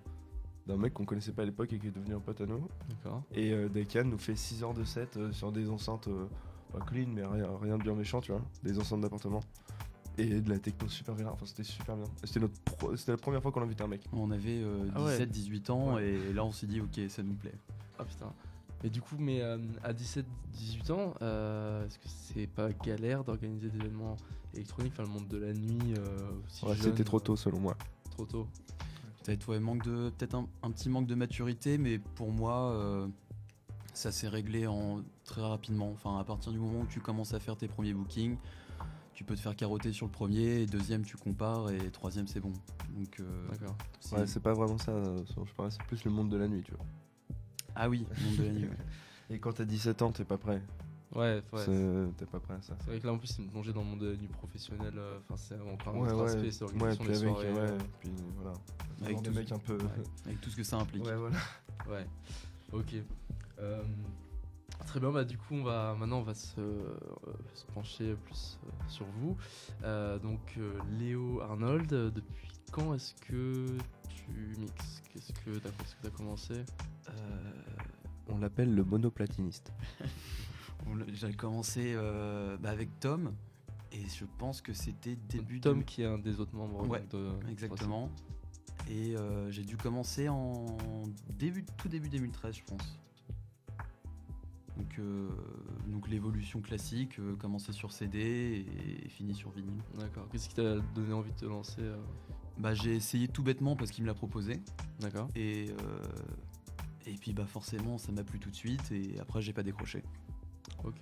d'un 0.68 0.77
mec 0.77 0.94
qu'on 0.94 1.06
connaissait 1.06 1.31
pas 1.33 1.42
à 1.44 1.45
l'époque 1.45 1.74
et 1.74 1.80
qui 1.80 1.88
est 1.88 1.92
devenu 1.92 2.15
un 2.15 2.19
pote 2.19 2.39
à 2.42 2.45
nous. 2.45 2.68
D'accord. 2.89 3.24
Et 3.33 3.51
euh, 3.51 3.68
Daycan 3.69 4.06
nous 4.06 4.18
fait 4.18 4.36
6 4.36 4.63
heures 4.63 4.74
de 4.74 4.83
set 4.83 5.18
euh, 5.18 5.31
sur 5.31 5.51
des 5.51 5.69
enceintes 5.69 6.07
euh, 6.07 6.25
pas 6.71 6.80
clean, 6.80 7.07
mais 7.13 7.25
rien, 7.25 7.48
rien 7.62 7.77
de 7.77 7.83
bien 7.83 7.94
méchant, 7.95 8.21
tu 8.21 8.31
vois. 8.31 8.42
Des 8.63 8.80
enceintes 8.80 9.01
d'appartement. 9.01 9.42
Et 10.18 10.42
de 10.42 10.50
la 10.50 10.60
techno 10.60 10.88
super 10.88 11.15
bien. 11.15 11.27
Enfin, 11.30 11.45
c'était 11.45 11.63
super 11.63 11.95
bien. 11.95 12.06
C'était 12.24 12.39
notre 12.39 12.54
pro- 12.62 12.95
c'était 12.95 13.12
la 13.13 13.18
première 13.18 13.42
fois 13.42 13.51
qu'on 13.51 13.63
invitait 13.63 13.83
un 13.83 13.88
mec. 13.88 14.07
On 14.13 14.30
avait 14.31 14.62
euh, 14.63 14.88
Ah 14.95 15.04
ouais. 15.04 15.25
17-18 15.25 15.71
ans 15.71 15.98
et 15.98 16.31
là 16.33 16.45
on 16.45 16.51
s'est 16.51 16.68
dit 16.68 16.80
ok 16.81 17.00
ça 17.10 17.24
nous 17.24 17.33
plaît. 17.33 17.56
Ah 18.00 18.06
putain. 18.06 18.31
Et 18.86 18.89
du 18.89 19.01
coup, 19.01 19.15
mais 19.18 19.42
euh, 19.42 19.57
à 19.83 19.92
17-18 19.94 20.92
ans, 20.92 21.13
euh, 21.21 21.86
est-ce 21.88 21.98
que 21.98 22.07
c'est 22.07 22.48
pas 22.48 22.71
galère 22.74 23.24
d'organiser 23.24 23.69
des 23.69 23.77
événements 23.77 24.18
électroniques, 24.54 24.92
enfin 24.94 25.04
le 25.04 25.10
monde 25.10 25.27
de 25.30 25.38
la 25.38 25.54
nuit 25.54 25.94
euh, 25.98 26.18
aussi 26.45 26.65
Ouais, 26.65 26.75
jeune, 26.75 26.83
c'était 26.92 27.04
trop 27.06 27.18
euh, 27.18 27.21
tôt 27.21 27.36
selon 27.36 27.60
moi. 27.60 27.75
Trop 28.12 28.25
tôt. 28.25 28.48
Peut-être 29.23 29.49
ouais, 29.49 29.59
manque 29.59 29.83
de 29.83 30.09
peut-être 30.17 30.35
un, 30.35 30.47
un 30.63 30.71
petit 30.71 30.89
manque 30.89 31.07
de 31.07 31.15
maturité, 31.15 31.77
mais 31.77 31.97
pour 31.97 32.31
moi 32.31 32.71
euh, 32.71 33.07
ça 33.93 34.11
s'est 34.11 34.27
réglé 34.27 34.67
en 34.67 35.01
très 35.23 35.41
rapidement. 35.41 35.91
Enfin 35.91 36.17
à 36.19 36.23
partir 36.23 36.51
du 36.51 36.59
moment 36.59 36.81
où 36.81 36.85
tu 36.87 36.99
commences 36.99 37.33
à 37.33 37.39
faire 37.39 37.55
tes 37.55 37.67
premiers 37.67 37.93
bookings, 37.93 38.37
tu 39.13 39.23
peux 39.23 39.35
te 39.35 39.39
faire 39.39 39.55
carotter 39.55 39.93
sur 39.93 40.05
le 40.07 40.11
premier, 40.11 40.61
et 40.61 40.65
deuxième 40.65 41.03
tu 41.05 41.15
compares 41.15 41.69
et 41.71 41.89
troisième 41.91 42.27
c'est 42.27 42.39
bon. 42.41 42.51
Donc 42.97 43.19
euh, 43.19 43.47
D'accord. 43.49 43.75
c'est- 44.01 44.15
Ouais, 44.15 44.27
c'est 44.27 44.41
pas 44.41 44.53
vraiment 44.53 44.77
ça. 44.77 44.91
euh, 44.91 45.23
je 45.25 45.53
parlais, 45.53 45.71
c'est 45.71 45.83
plus 45.83 46.03
le 46.03 46.11
monde 46.11 46.29
de 46.29 46.37
la 46.37 46.47
nuit, 46.47 46.63
tu 46.63 46.71
vois. 46.71 46.85
ah 47.75 47.87
oui, 47.89 48.05
monde 48.25 48.35
de 48.37 48.43
la 48.43 48.51
nuit. 48.51 48.65
ouais. 48.65 48.77
Et 49.29 49.39
quand 49.39 49.53
t'as 49.53 49.63
17 49.65 50.01
ans, 50.01 50.11
t'es 50.11 50.25
pas 50.25 50.37
prêt. 50.37 50.61
Ouais, 51.15 51.21
ouais. 51.21 51.44
C'est 51.57 51.65
C'est- 51.65 52.18
T'es 52.18 52.25
pas 52.25 52.39
prêt 52.39 52.56
à 52.56 52.62
ça. 52.62 52.74
vrai 52.88 53.00
que 53.00 53.06
là 53.07 53.13
en 53.13 53.18
plus, 53.18 53.27
c'est 53.27 53.42
une 53.44 53.50
plongée 53.50 53.71
dans 53.74 53.81
le 53.81 53.88
monde 53.88 54.00
de 54.00 54.12
la 54.12 54.18
nuit 54.18 54.27
professionnel. 54.27 54.94
euh, 54.98 55.19
Enfin, 55.19 55.36
c'est 55.38 55.60
encore 55.62 55.95
un 55.95 56.00
Ouais, 56.00 56.12
autre 56.12 56.24
ouais. 56.24 56.30
aspect, 56.30 56.51
c'est 56.51 56.63
Ouais, 56.65 56.71
l'organisation 56.71 57.04
puis 57.04 57.13
des 57.13 57.19
avec, 57.27 57.33
soirées. 57.54 57.71
ouais, 57.71 57.77
puis 58.00 58.12
voilà. 58.36 58.54
Avec 59.04 59.21
des 59.21 59.30
tout- 59.30 59.36
mecs 59.36 59.51
un 59.51 59.60
peu. 59.60 59.74
ouais. 59.77 60.04
Avec 60.25 60.42
tout 60.42 60.50
ce 60.50 60.56
que 60.56 60.63
ça 60.63 60.77
implique. 60.77 61.06
Ouais, 61.06 61.15
voilà. 61.15 61.36
Ouais, 61.89 62.06
ok. 62.71 62.95
Euh, 63.60 63.83
très 64.88 65.00
bien, 65.00 65.12
bah 65.12 65.24
du 65.25 65.38
coup, 65.38 65.54
on 65.56 65.63
va 65.63 65.95
maintenant 66.00 66.19
on 66.19 66.24
va 66.24 66.33
se, 66.33 66.60
euh, 66.60 66.95
se 67.54 67.65
pencher 67.74 68.15
plus 68.25 68.57
euh, 68.65 68.69
sur 68.88 69.06
vous. 69.19 69.36
Euh, 69.83 70.18
donc, 70.19 70.39
euh, 70.57 70.80
Léo 70.98 71.42
Arnold, 71.42 71.92
euh, 71.94 72.10
depuis 72.10 72.48
quand 72.71 72.94
est-ce 72.94 73.13
que 73.15 73.68
tu 74.10 74.56
mixes? 74.60 75.01
Qu'est-ce 75.12 75.33
que 75.33 75.60
t'as 75.60 75.69
as 76.07 76.10
commencé? 76.12 76.54
Euh, 77.10 77.51
on 78.30 78.38
l'appelle 78.39 78.74
le 78.74 78.83
monoplatiniste. 78.83 79.71
J'avais 81.13 81.33
commencé 81.33 81.94
euh, 81.95 82.57
bah, 82.57 82.69
avec 82.71 83.00
Tom 83.00 83.33
et 83.91 84.07
je 84.07 84.25
pense 84.38 84.62
que 84.62 84.74
c'était 84.74 85.15
début 85.30 85.59
Tom, 85.59 85.80
de- 85.80 85.83
qui 85.83 86.01
est 86.01 86.06
un 86.06 86.18
des 86.18 86.39
autres 86.39 86.56
membres 86.56 86.88
Ouais, 86.88 87.06
de. 87.12 87.30
Exactement. 87.50 88.09
Et 88.89 89.15
euh, 89.15 89.50
j'ai 89.51 89.63
dû 89.63 89.77
commencer 89.77 90.27
en 90.30 90.65
début, 91.38 91.63
tout 91.77 91.88
début 91.88 92.10
2013, 92.10 92.55
je 92.55 92.63
pense. 92.63 93.00
Donc, 94.77 94.98
euh, 95.00 95.29
donc 95.88 96.10
l'évolution 96.10 96.60
classique, 96.60 97.19
euh, 97.19 97.36
commencer 97.36 97.72
sur 97.72 97.91
CD 97.91 98.65
et, 99.05 99.10
fini 99.10 99.36
sur 99.36 99.51
vinyle. 99.51 99.81
D'accord. 100.00 100.27
Qu'est-ce 100.31 100.50
qui 100.50 100.55
t'a 100.55 100.79
donné 100.96 101.13
envie 101.13 101.31
de 101.31 101.38
te 101.38 101.46
lancer 101.46 101.81
euh 101.81 101.96
Bah, 102.57 102.74
j'ai 102.74 102.96
essayé 102.96 103.27
tout 103.27 103.43
bêtement 103.43 103.75
parce 103.75 103.91
qu'il 103.91 104.03
me 104.03 104.07
l'a 104.07 104.15
proposé. 104.15 104.60
D'accord. 105.00 105.29
Et, 105.36 105.67
et 107.05 107.13
puis 107.13 107.34
bah, 107.34 107.46
forcément, 107.46 107.98
ça 108.00 108.12
m'a 108.12 108.24
plu 108.24 108.39
tout 108.39 108.50
de 108.50 108.55
suite. 108.55 108.91
Et 108.91 109.19
après, 109.19 109.41
j'ai 109.41 109.53
pas 109.53 109.63
décroché. 109.63 110.03
Ok. 110.83 111.01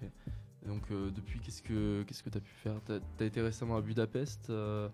Donc 0.66 0.84
euh, 0.92 1.10
depuis, 1.12 1.40
qu'est-ce 1.40 1.62
que 1.62 2.04
qu'est-ce 2.04 2.22
que 2.22 2.30
t'as 2.30 2.40
pu 2.40 2.54
faire? 2.64 2.80
T'as 2.86 3.00
as 3.20 3.24
été 3.24 3.42
récemment 3.42 3.78
à 3.78 3.82
Budapest. 3.82 4.50
euh, 4.50 4.90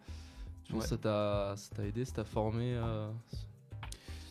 tu 0.63 0.73
penses 0.73 0.83
que 0.83 0.89
ça 0.89 0.97
t'a 0.97 1.53
ça 1.57 1.75
t'a 1.75 1.85
aidé, 1.85 2.05
ça 2.05 2.13
t'a 2.13 2.23
formé 2.23 2.73
euh, 2.75 3.11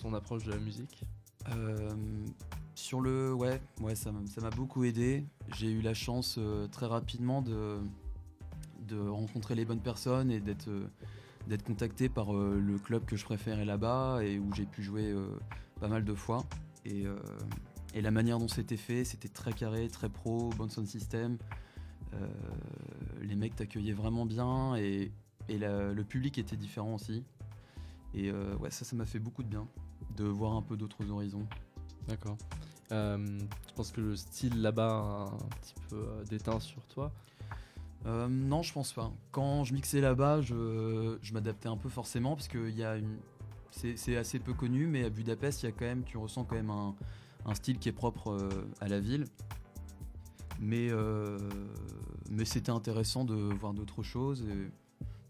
son 0.01 0.15
approche 0.15 0.45
de 0.45 0.51
la 0.51 0.59
musique? 0.59 1.05
Euh, 1.51 1.95
sur 2.75 3.01
le. 3.01 3.35
Ouais, 3.35 3.61
ouais 3.81 3.95
ça 3.95 4.13
m'a 4.13 4.27
ça 4.27 4.41
m'a 4.41 4.51
beaucoup 4.51 4.85
aidé. 4.85 5.25
J'ai 5.57 5.71
eu 5.71 5.83
la 5.83 5.95
chance 5.95 6.39
très 6.73 6.87
rapidement 6.87 7.43
de, 7.43 7.79
de 8.89 8.99
rencontrer 8.99 9.55
les 9.55 9.65
bonnes 9.65 9.83
personnes 9.83 10.31
et 10.31 10.41
d'être 10.41 10.71
d'être 11.47 11.65
contacté 11.65 12.09
par 12.09 12.33
le 12.33 12.79
club 12.79 13.05
que 13.05 13.15
je 13.17 13.25
préférais 13.25 13.65
là-bas 13.65 14.21
et 14.25 14.39
où 14.39 14.53
j'ai 14.55 14.67
pu 14.67 14.83
jouer 14.83 15.15
pas 15.81 15.89
mal 15.89 16.05
de 16.05 16.15
fois. 16.15 16.45
Et, 16.85 17.05
et 17.95 18.03
la 18.03 18.11
manière 18.11 18.39
dont 18.39 18.49
c'était 18.49 18.77
fait, 18.77 19.05
c'était 19.05 19.29
très 19.29 19.53
carré, 19.53 19.89
très 19.89 20.09
pro, 20.09 20.51
bon 20.51 20.69
sound 20.69 20.87
system. 20.87 21.39
Euh, 22.15 22.27
les 23.23 23.37
mecs 23.37 23.57
t'accueillaient 23.57 23.93
vraiment 23.93 24.27
bien 24.27 24.77
et, 24.77 25.13
et 25.49 25.59
la- 25.59 25.93
le 25.93 26.05
public 26.05 26.39
était 26.39 26.57
différent 26.57 26.95
aussi. 26.95 27.25
Et 28.15 28.31
euh, 28.31 28.55
ouais, 28.57 28.71
ça, 28.71 28.85
ça 28.85 28.97
m'a 28.97 29.07
fait 29.07 29.19
beaucoup 29.19 29.43
de 29.43 29.49
bien 29.49 29.67
de 30.17 30.25
voir 30.25 30.53
un 30.55 30.63
peu 30.63 30.77
d'autres 30.77 31.11
horizons. 31.11 31.47
D'accord. 32.09 32.39
Euh, 32.93 33.39
tu 33.67 33.75
penses 33.75 33.91
que 33.91 34.01
le 34.01 34.17
style 34.17 34.63
là-bas 34.63 34.89
a 34.89 35.35
un 35.35 35.49
petit 35.61 35.75
peu 35.89 35.97
euh, 35.97 36.25
déteint 36.25 36.61
sur 36.61 36.85
toi? 36.87 37.13
Non, 38.05 38.63
je 38.63 38.73
pense 38.73 38.93
pas. 38.93 39.13
Quand 39.33 39.65
je 39.65 39.75
mixais 39.75 40.01
là-bas, 40.01 40.41
je, 40.41 41.19
je 41.21 41.33
m'adaptais 41.33 41.69
un 41.69 41.77
peu 41.77 41.89
forcément 41.89 42.37
parce 42.37 42.47
que 42.47 42.69
il 42.69 42.77
y 42.77 42.85
a 42.85 42.97
une, 42.97 43.19
c'est 43.73 43.97
c'est 43.97 44.17
assez 44.17 44.39
peu 44.39 44.55
connu, 44.55 44.87
mais 44.87 45.05
à 45.05 45.11
Budapest, 45.11 45.65
il 45.65 45.67
y 45.67 45.69
a 45.71 45.73
quand 45.73 45.87
même, 45.87 46.05
tu 46.05 46.17
ressens 46.17 46.45
quand 46.45 46.55
même 46.55 46.71
un, 46.71 46.95
un 47.47 47.55
style 47.55 47.79
qui 47.79 47.89
est 47.89 47.93
propre 47.93 48.33
euh, 48.33 48.49
à 48.81 48.89
la 48.89 49.01
ville. 49.01 49.25
Mais, 50.61 50.89
euh, 50.91 51.39
mais 52.31 52.45
c'était 52.45 52.71
intéressant 52.73 53.25
de 53.25 53.35
voir 53.35 53.73
d'autres 53.75 54.03
choses 54.03 54.43
et 54.43 54.69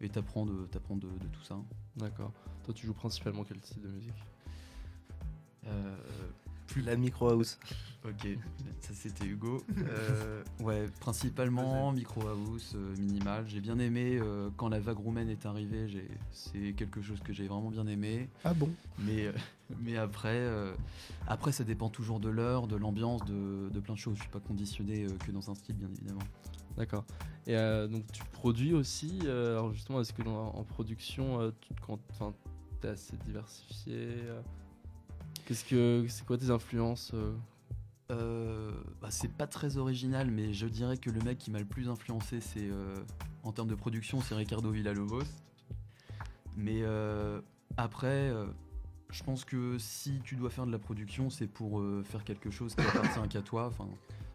et 0.05 0.11
t'apprends 0.11 0.45
de, 0.45 0.67
t'apprends 0.67 0.97
de, 0.97 1.07
de 1.09 1.27
tout 1.33 1.43
ça. 1.43 1.57
D'accord. 1.97 2.31
Toi, 2.65 2.75
tu 2.75 2.87
joues 2.87 2.93
principalement 2.93 3.45
quel 3.45 3.57
style 3.61 3.81
de 3.81 3.89
musique? 3.89 4.13
Plus 6.67 6.83
la 6.83 6.97
micro 6.97 7.29
house. 7.31 7.59
Ok, 8.05 8.29
ça 8.81 8.93
c'était 8.93 9.25
Hugo. 9.25 9.63
Euh, 9.89 10.43
ouais, 10.61 10.87
principalement 11.01 11.93
micro 11.93 12.27
house, 12.29 12.73
euh, 12.75 12.95
minimal. 12.99 13.45
J'ai 13.49 13.61
bien 13.61 13.79
aimé 13.79 14.19
euh, 14.21 14.51
quand 14.57 14.69
la 14.69 14.81
vague 14.81 14.99
roumaine 14.99 15.31
est 15.31 15.47
arrivée. 15.47 15.89
j'ai- 15.89 16.11
C'est 16.33 16.73
quelque 16.75 17.01
chose 17.01 17.21
que 17.21 17.33
j'ai 17.33 17.47
vraiment 17.49 17.71
bien 17.71 17.87
aimé. 17.87 18.29
Ah 18.45 18.53
bon? 18.53 18.69
Mais, 18.99 19.27
euh, 19.27 19.33
mais 19.81 19.97
après, 19.97 20.37
euh, 20.37 20.75
après, 21.27 21.53
ça 21.53 21.65
dépend 21.65 21.89
toujours 21.89 22.21
de 22.21 22.29
l'heure, 22.29 22.67
de 22.67 22.77
l'ambiance, 22.77 23.25
de, 23.25 23.69
de 23.71 23.81
plein 23.81 23.95
de 23.95 23.99
choses. 23.99 24.17
Je 24.17 24.23
suis 24.23 24.31
pas 24.31 24.41
conditionné 24.41 25.05
euh, 25.05 25.09
que 25.27 25.33
dans 25.33 25.51
un 25.51 25.55
style, 25.55 25.77
bien 25.77 25.89
évidemment. 25.89 26.23
D'accord. 26.77 27.05
Et 27.47 27.57
euh, 27.57 27.87
donc 27.89 28.05
tu 28.13 28.23
produis 28.33 28.75
aussi. 28.75 29.21
alors 29.23 29.73
justement, 29.73 30.01
est-ce 30.01 30.13
que 30.13 30.23
dans- 30.23 30.51
en 30.55 30.65
production, 30.65 31.53
tu, 31.61 31.75
t'es 32.81 32.89
assez 32.89 33.17
diversifié 33.25 34.09
Qu'est-ce 35.47 35.65
que, 35.65 36.05
c'est 36.09 36.27
quoi 36.27 36.37
tes 36.39 36.51
influences 36.51 37.13
bah, 38.09 39.09
c'est 39.11 39.33
pas 39.33 39.47
très 39.49 39.79
original, 39.79 40.31
mais 40.31 40.53
je 40.53 40.67
dirais 40.67 40.97
que 40.97 41.11
le 41.11 41.21
mec 41.21 41.39
qui 41.39 41.51
m'a 41.51 41.59
le 41.59 41.65
plus 41.65 41.89
influencé, 41.89 42.41
c'est 42.41 42.69
en 43.43 43.53
termes 43.53 43.69
de 43.69 43.75
production, 43.75 44.21
c'est 44.21 44.35
Ricardo 44.35 44.71
Villalobos. 44.71 45.25
Mais 46.57 46.83
après, 47.77 48.33
je 49.11 49.23
pense 49.23 49.45
que 49.45 49.79
si 49.79 50.21
tu 50.25 50.37
dois 50.37 50.51
faire 50.51 50.67
de 50.67 50.73
la 50.73 50.79
production, 50.79 51.31
c'est 51.31 51.47
pour 51.47 51.81
euh, 51.81 52.03
faire 52.05 52.25
quelque 52.25 52.51
chose 52.51 52.75
qui 52.75 52.81
appartient 52.83 53.29
qu'à 53.29 53.43
toi. 53.43 53.67
Enfin, 53.67 53.89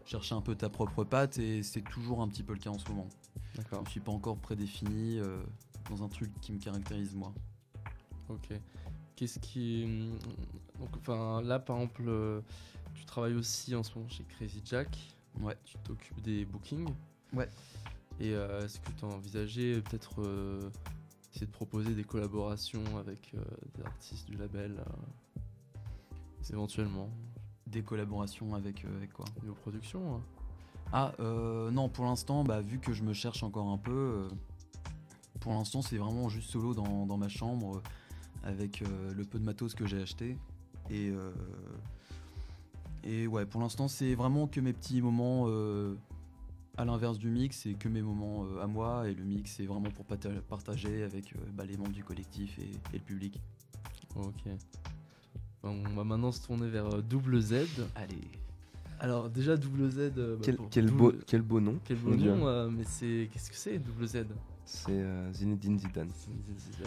chercher 0.04 0.34
un 0.34 0.40
peu 0.40 0.54
ta 0.54 0.68
propre 0.68 1.04
patte, 1.04 1.38
et 1.38 1.62
c'est 1.62 1.82
toujours 1.82 2.22
un 2.22 2.28
petit 2.28 2.42
peu 2.42 2.52
le 2.54 2.58
cas 2.58 2.70
en 2.70 2.78
ce 2.78 2.88
moment. 2.88 3.08
D'accord. 3.54 3.82
Je 3.86 3.90
suis 3.90 4.00
pas 4.00 4.12
encore 4.12 4.36
prédéfini 4.38 5.18
euh, 5.18 5.42
dans 5.90 6.02
un 6.02 6.08
truc 6.08 6.30
qui 6.40 6.52
me 6.52 6.58
caractérise 6.58 7.14
moi. 7.14 7.32
Ok. 8.28 8.48
Qu'est-ce 9.14 9.38
qui. 9.38 9.84
hum, 9.84 10.18
Donc, 10.80 10.96
enfin, 10.96 11.42
là, 11.42 11.58
par 11.58 11.76
exemple, 11.76 12.02
euh, 12.06 12.40
tu 12.94 13.04
travailles 13.04 13.34
aussi 13.34 13.74
en 13.74 13.82
ce 13.82 13.94
moment 13.94 14.08
chez 14.08 14.24
Crazy 14.24 14.62
Jack. 14.64 15.16
Ouais. 15.40 15.56
Tu 15.64 15.76
t'occupes 15.84 16.20
des 16.22 16.44
bookings. 16.44 16.88
Ouais. 17.32 17.48
Et 18.20 18.30
est-ce 18.30 18.78
que 18.78 18.90
tu 18.92 19.04
as 19.04 19.08
envisagé 19.08 19.80
peut-être 19.80 20.20
essayer 21.32 21.46
de 21.46 21.52
proposer 21.52 21.94
des 21.94 22.04
collaborations 22.04 22.84
avec 22.98 23.32
euh, 23.34 23.42
des 23.74 23.82
artistes 23.84 24.28
du 24.28 24.36
label 24.36 24.76
euh, 24.78 25.40
éventuellement 26.52 27.08
Des 27.66 27.82
collaborations 27.82 28.54
avec, 28.54 28.84
euh, 28.84 28.96
avec 28.96 29.12
quoi? 29.12 29.24
Niveau 29.42 29.54
production 29.54 30.16
hein. 30.16 30.20
Ah 30.94 31.14
euh, 31.20 31.70
non, 31.70 31.88
pour 31.88 32.04
l'instant, 32.04 32.44
bah, 32.44 32.60
vu 32.60 32.78
que 32.78 32.92
je 32.92 33.02
me 33.02 33.14
cherche 33.14 33.42
encore 33.42 33.68
un 33.68 33.78
peu, 33.78 34.28
pour 35.40 35.52
l'instant 35.52 35.80
c'est 35.80 35.96
vraiment 35.96 36.28
juste 36.28 36.50
solo 36.50 36.74
dans, 36.74 37.06
dans 37.06 37.16
ma 37.16 37.28
chambre 37.28 37.82
avec 38.42 38.82
euh, 38.82 39.14
le 39.14 39.24
peu 39.24 39.38
de 39.38 39.44
matos 39.44 39.74
que 39.74 39.86
j'ai 39.86 40.02
acheté. 40.02 40.36
Et, 40.90 41.08
euh, 41.08 41.32
et 43.04 43.26
ouais, 43.26 43.46
pour 43.46 43.62
l'instant 43.62 43.88
c'est 43.88 44.14
vraiment 44.14 44.46
que 44.46 44.60
mes 44.60 44.74
petits 44.74 45.00
moments 45.00 45.46
euh, 45.46 45.94
à 46.76 46.84
l'inverse 46.84 47.18
du 47.18 47.28
mix, 47.28 47.58
c'est 47.62 47.74
que 47.74 47.88
mes 47.88 48.02
moments 48.02 48.44
euh, 48.46 48.62
à 48.62 48.66
moi 48.66 49.08
et 49.08 49.14
le 49.14 49.24
mix 49.24 49.52
c'est 49.56 49.66
vraiment 49.66 49.90
pour 49.90 50.04
partager 50.48 51.02
avec 51.02 51.34
euh, 51.34 51.38
bah, 51.52 51.64
les 51.64 51.76
membres 51.76 51.92
du 51.92 52.04
collectif 52.04 52.58
et, 52.58 52.62
et 52.94 52.98
le 52.98 53.04
public. 53.04 53.38
Ok. 54.16 54.44
Bon, 55.62 55.82
on 55.86 55.94
va 55.94 56.04
maintenant 56.04 56.32
se 56.32 56.44
tourner 56.44 56.68
vers 56.68 56.86
euh, 56.86 57.02
Double 57.02 57.40
Z. 57.40 57.54
Allez. 57.94 58.18
Alors 59.00 59.28
déjà 59.30 59.56
Double 59.56 59.90
Z. 59.90 60.12
bah, 60.16 60.22
Quel, 60.42 60.56
pour 60.56 60.70
quel 60.70 60.86
double- 60.86 60.98
beau, 60.98 61.12
quel 61.26 61.42
beau 61.42 61.60
nom. 61.60 61.78
Quel 61.84 61.96
beau 61.98 62.14
nom, 62.14 62.46
euh, 62.46 62.68
mais 62.70 62.84
c'est 62.84 63.28
qu'est-ce 63.32 63.50
que 63.50 63.56
c'est 63.56 63.78
Double 63.78 64.06
Z? 64.06 64.26
C'est 64.64 64.92
euh, 64.92 65.32
Zinedine 65.32 65.78
Zidane. 65.78 66.10
C'est- 66.14 66.30
c'est- 66.58 66.72
c'est- 66.78 66.82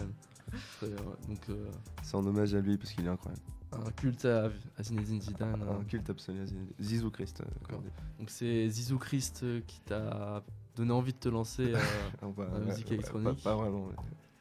Très 0.78 0.88
bien, 0.88 0.98
ouais. 0.98 1.28
Donc 1.28 1.40
euh, 1.50 1.68
C'est 2.04 2.16
en 2.16 2.26
hommage 2.26 2.54
à 2.54 2.62
lui 2.62 2.78
parce 2.78 2.92
qu'il 2.94 3.06
est 3.06 3.10
incroyable. 3.10 3.42
Un 3.86 3.92
culte 3.92 4.26
à, 4.26 4.50
à 4.78 4.84
Zinedine 4.84 5.22
Zidane. 5.22 5.62
hein. 5.62 5.78
Un 5.82 5.84
culte 5.84 6.10
absolu 6.10 6.42
à 6.42 6.46
Zinedine. 6.46 6.74
Zizou 6.82 7.10
Christ. 7.12 7.42
euh. 7.42 7.76
Donc 8.20 8.30
c'est 8.30 8.68
Zizou 8.70 8.98
Christ 8.98 9.42
euh, 9.44 9.62
qui 9.66 9.80
t'a 9.82 10.44
donné 10.76 10.92
envie 10.92 11.14
de 11.14 11.18
te 11.18 11.30
lancer. 11.30 11.74
euh, 11.74 11.80
va- 12.36 12.48
La 12.54 12.60
musique 12.60 12.92
électronique. 12.92 13.42
Pas, 13.44 13.52
pas 13.52 13.56
vraiment. 13.56 13.90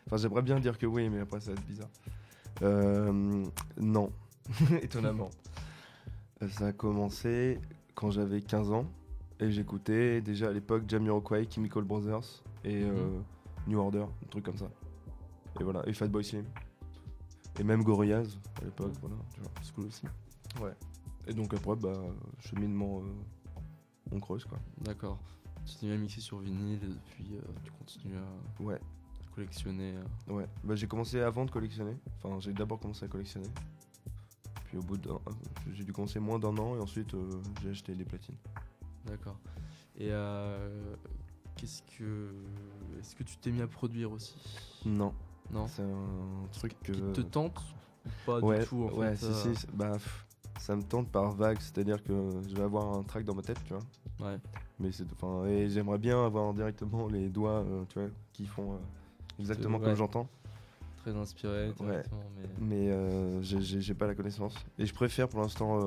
Enfin, 0.06 0.16
j'aimerais 0.18 0.42
bien 0.42 0.58
dire 0.60 0.76
que 0.78 0.86
oui, 0.86 1.08
mais 1.08 1.20
après, 1.20 1.40
ça 1.40 1.52
va 1.52 1.58
être 1.58 1.66
bizarre. 1.66 1.88
Euh, 2.62 3.44
non, 3.78 4.12
étonnamment. 4.82 5.30
Ça 6.50 6.66
a 6.66 6.72
commencé 6.72 7.58
quand 7.94 8.10
j'avais 8.10 8.40
15 8.42 8.70
ans 8.70 8.86
et 9.40 9.50
j'écoutais 9.50 10.20
déjà 10.20 10.48
à 10.48 10.52
l'époque 10.52 10.84
Jamiroquai, 10.88 11.48
Chemical 11.50 11.84
Brothers 11.84 12.42
et 12.64 12.82
euh, 12.84 12.92
Mhm. 12.92 13.24
New 13.68 13.78
Order, 13.78 14.02
un 14.02 14.26
truc 14.30 14.44
comme 14.44 14.58
ça. 14.58 14.68
Et 15.58 15.64
voilà, 15.64 15.82
et 15.88 15.92
Fatboy 15.94 16.22
Slim. 16.24 16.44
Et 17.58 17.64
même 17.64 17.82
Gorillaz 17.82 18.36
à 18.60 18.64
l'époque, 18.64 18.92
voilà. 19.00 19.16
C'est 19.62 19.74
cool 19.74 19.86
aussi. 19.86 20.02
Et 21.26 21.32
donc 21.32 21.54
après, 21.54 21.76
bah, 21.76 21.92
cheminement, 22.40 23.00
euh, 23.00 23.62
on 24.12 24.20
creuse 24.20 24.44
quoi. 24.44 24.58
D'accord. 24.82 25.18
Tu 25.64 25.72
continues 25.72 25.92
à 25.94 25.96
mixer 25.96 26.20
sur 26.20 26.38
vinyle 26.38 26.80
et 26.82 26.86
depuis 26.88 27.36
euh, 27.36 27.40
tu 27.62 27.72
continues 27.72 28.16
à 28.16 28.62
Ouais. 28.62 28.78
collectionner. 29.34 29.94
euh. 30.28 30.32
Ouais, 30.32 30.46
bah, 30.62 30.74
j'ai 30.74 30.86
commencé 30.86 31.20
avant 31.20 31.44
de 31.46 31.50
collectionner. 31.50 31.96
Enfin, 32.22 32.38
j'ai 32.40 32.52
d'abord 32.52 32.78
commencé 32.78 33.04
à 33.04 33.08
collectionner. 33.08 33.48
Puis 34.66 34.76
au 34.78 34.82
bout 34.82 34.96
d'un. 34.98 35.18
J'ai 35.72 35.84
dû 35.84 35.92
commencer 35.92 36.20
moins 36.20 36.38
d'un 36.38 36.56
an 36.58 36.76
et 36.76 36.80
ensuite 36.80 37.14
j'ai 37.62 37.70
acheté 37.70 37.94
des 37.94 38.04
platines. 38.04 38.36
D'accord. 39.06 39.38
Et 39.96 40.08
qu'est-ce 41.56 41.82
que. 41.96 42.34
Est-ce 42.98 43.14
que 43.16 43.22
tu 43.22 43.36
t'es 43.38 43.50
mis 43.50 43.62
à 43.62 43.66
produire 43.66 44.12
aussi? 44.12 44.34
Non, 44.84 45.14
Non 45.52 45.66
c'est 45.68 45.82
un 45.82 46.48
truc 46.52 46.74
que. 46.82 46.92
Qui 46.92 47.12
te 47.12 47.20
tente 47.20 47.62
pas 48.26 48.38
ouais, 48.40 48.60
du 48.60 48.66
tout 48.66 48.88
en 48.92 48.98
ouais, 48.98 49.14
fait 49.16 49.32
si, 49.32 49.48
euh, 49.48 49.54
si, 49.54 49.66
bah, 49.72 49.92
pff, 49.92 50.26
ça 50.58 50.76
me 50.76 50.82
tente 50.82 51.08
par 51.10 51.32
vague, 51.32 51.58
c'est-à-dire 51.60 52.02
que 52.02 52.30
je 52.48 52.54
vais 52.54 52.62
avoir 52.62 52.96
un 52.96 53.02
track 53.02 53.24
dans 53.24 53.34
ma 53.34 53.42
tête, 53.42 53.58
tu 53.64 53.74
vois. 53.74 54.28
Ouais. 54.28 54.38
Mais 54.78 54.92
c'est. 54.92 55.10
Enfin, 55.12 55.46
et 55.46 55.68
j'aimerais 55.68 55.98
bien 55.98 56.24
avoir 56.24 56.52
directement 56.54 57.06
les 57.08 57.28
doigts, 57.28 57.64
euh, 57.64 57.84
tu 57.88 57.98
vois, 57.98 58.08
qui 58.32 58.46
font 58.46 58.74
euh, 58.74 58.76
exactement 59.38 59.78
ouais. 59.78 59.84
comme 59.84 59.94
j'entends. 59.94 60.28
Très 60.98 61.14
inspiré 61.14 61.72
directement, 61.78 62.22
mais. 62.36 62.48
Mais 62.58 62.90
euh, 62.90 63.42
j'ai- 63.42 63.94
pas 63.94 64.06
la 64.06 64.14
connaissance. 64.14 64.54
Et 64.78 64.86
je 64.86 64.94
préfère 64.94 65.28
pour 65.28 65.40
l'instant 65.40 65.78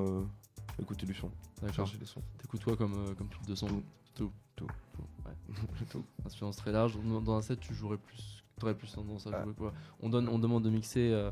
écouter 0.79 1.05
du 1.07 1.13
son, 1.15 1.31
D'accord. 1.61 1.89
T'écoutes 2.37 2.63
quoi 2.63 2.77
comme, 2.77 3.15
comme 3.15 3.27
type 3.29 3.47
de 3.47 3.55
son? 3.55 3.67
Tout. 3.67 4.31
Tout. 4.55 4.67
Tout. 4.93 5.03
Ouais. 5.25 6.01
Influence 6.25 6.57
très 6.57 6.71
large. 6.71 6.97
Dans 7.03 7.35
un 7.35 7.41
set, 7.41 7.59
tu 7.59 7.73
jouerais 7.73 7.97
plus. 7.97 8.36
T'aurais 8.59 8.75
plus 8.75 8.91
tendance 8.91 9.27
à 9.27 9.31
Ah. 9.33 9.43
jouer 9.43 9.53
quoi 9.53 9.73
on, 10.01 10.09
donne, 10.09 10.27
on 10.29 10.39
demande 10.39 10.63
de 10.63 10.69
mixer 10.69 11.11
euh, 11.13 11.29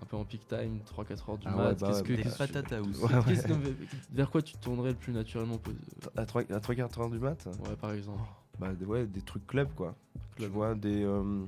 un 0.00 0.06
peu 0.06 0.16
en 0.16 0.24
peak 0.24 0.46
time, 0.46 0.80
3-4 0.86 1.30
heures 1.30 1.38
du 1.38 1.46
Ah 1.48 1.56
mat. 1.56 1.68
ouais, 1.70 1.74
bah 1.80 1.86
Qu'est-ce 1.88 1.98
ouais, 1.98 2.02
que, 2.08 2.12
Des 2.14 2.22
qu'est-ce 2.22 2.34
que- 2.34 2.38
patates 2.38 2.72
à 2.72 2.76
house. 2.78 2.98
Ouais, 3.02 3.14
ouais. 3.14 3.22
qu'est-ce 3.26 3.46
que- 3.46 3.52
vers 4.12 4.30
quoi 4.30 4.42
tu 4.42 4.56
tournerais 4.58 4.90
le 4.90 4.96
plus 4.96 5.12
naturellement 5.12 5.58
po- 5.58 5.72
À 6.16 6.26
3 6.26 6.42
à 6.50 6.60
3 6.60 6.74
quarts 6.74 7.10
du 7.10 7.18
mat 7.18 7.48
Ouais, 7.68 7.76
par 7.76 7.92
exemple. 7.92 8.20
Bah 8.58 8.72
des- 8.72 8.84
ouais, 8.84 9.06
des 9.06 9.20
trucs 9.22 9.46
club 9.46 9.68
quoi. 9.74 9.94
Club. 10.36 10.48
Tu 10.50 10.54
vois 10.54 10.74
des 10.76 11.02
euh, 11.04 11.44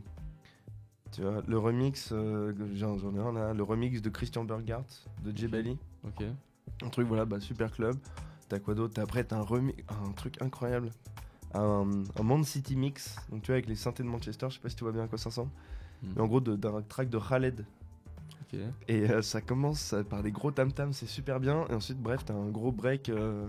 tu 1.13 1.23
vois 1.23 1.43
le 1.47 1.59
remix 1.59 2.11
euh, 2.13 2.53
j'en 2.75 2.99
j'en 2.99 3.15
ai 3.15 3.19
un 3.21 3.33
là, 3.33 3.55
le 3.55 3.63
remix 3.63 4.03
de 4.03 4.09
Christian 4.11 4.45
Burgart 4.45 4.83
de 5.25 5.37
J. 5.37 5.47
Belly. 5.47 5.79
Ok. 6.05 6.25
Un 6.83 6.89
truc 6.89 7.07
voilà 7.07 7.25
bah 7.25 7.39
super 7.41 7.71
club. 7.71 7.95
T'as 8.49 8.59
quoi 8.59 8.75
d'autre? 8.75 8.95
T'as 8.95 9.03
après 9.03 9.23
t'as 9.25 9.37
un 9.39 9.43
remix 9.43 9.83
un 9.89 10.11
truc 10.13 10.41
incroyable. 10.43 10.91
Un, 11.57 12.03
un 12.19 12.23
Man 12.23 12.45
City 12.45 12.77
mix, 12.77 13.17
donc 13.31 13.43
tu 13.43 13.47
vois 13.49 13.55
avec 13.55 13.67
les 13.67 13.77
synthés 13.77 14.03
de 14.03 14.09
Manchester, 14.09 14.47
je 14.51 14.55
sais 14.57 14.61
pas 14.61 14.69
si 14.69 14.77
tu 14.77 14.85
vois 14.85 14.93
bien 14.93 15.05
à 15.05 15.09
quoi 15.09 15.19
ça 15.19 15.31
ressemble. 15.31 15.51
Hmm. 16.03 16.13
Mais 16.15 16.23
en 16.23 16.27
gros 16.27 16.41
d'un 16.41 16.83
track 16.83 17.09
de 17.09 17.19
Khaled. 17.19 17.65
Et 18.89 19.11
euh, 19.11 19.21
ça 19.21 19.43
commence 19.43 19.95
par 20.09 20.23
des 20.23 20.31
gros 20.33 20.51
tam 20.51 20.73
tam, 20.73 20.93
c'est 20.95 21.07
super 21.07 21.41
bien. 21.41 21.67
Et 21.69 21.75
ensuite 21.75 22.01
bref 22.01 22.25
t'as 22.25 22.33
un 22.35 22.49
gros 22.49 22.73
break 22.73 23.09
euh, 23.11 23.47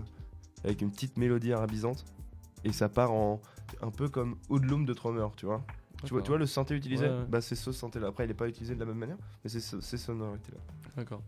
avec 0.64 0.82
une 0.82 0.90
petite 0.90 1.16
mélodie 1.16 1.52
arabisante. 1.52 2.04
Et 2.64 2.72
ça 2.72 2.88
part 2.90 3.12
en 3.12 3.40
un 3.80 3.90
peu 3.90 4.08
comme 4.08 4.36
Hoodlum 4.50 4.84
de 4.84 4.92
Trommer, 4.92 5.26
tu 5.36 5.46
vois. 5.46 5.64
Tu 6.04 6.10
vois, 6.12 6.20
tu 6.22 6.28
vois 6.28 6.38
le 6.38 6.46
synthé 6.46 6.74
utilisé? 6.74 7.06
Ouais, 7.06 7.10
ouais. 7.10 7.24
Bah 7.28 7.40
c'est 7.40 7.54
ce 7.54 7.72
synthé 7.72 8.00
là. 8.00 8.08
Après 8.08 8.24
il 8.24 8.30
est 8.30 8.34
pas 8.34 8.48
utilisé 8.48 8.74
de 8.74 8.80
la 8.80 8.86
même 8.86 8.98
manière, 8.98 9.16
mais 9.42 9.50
c'est 9.50 9.60
ce- 9.60 9.80
ces 9.80 9.96
sonorités 9.96 10.52
là. 10.52 10.60
D'accord. 10.96 11.22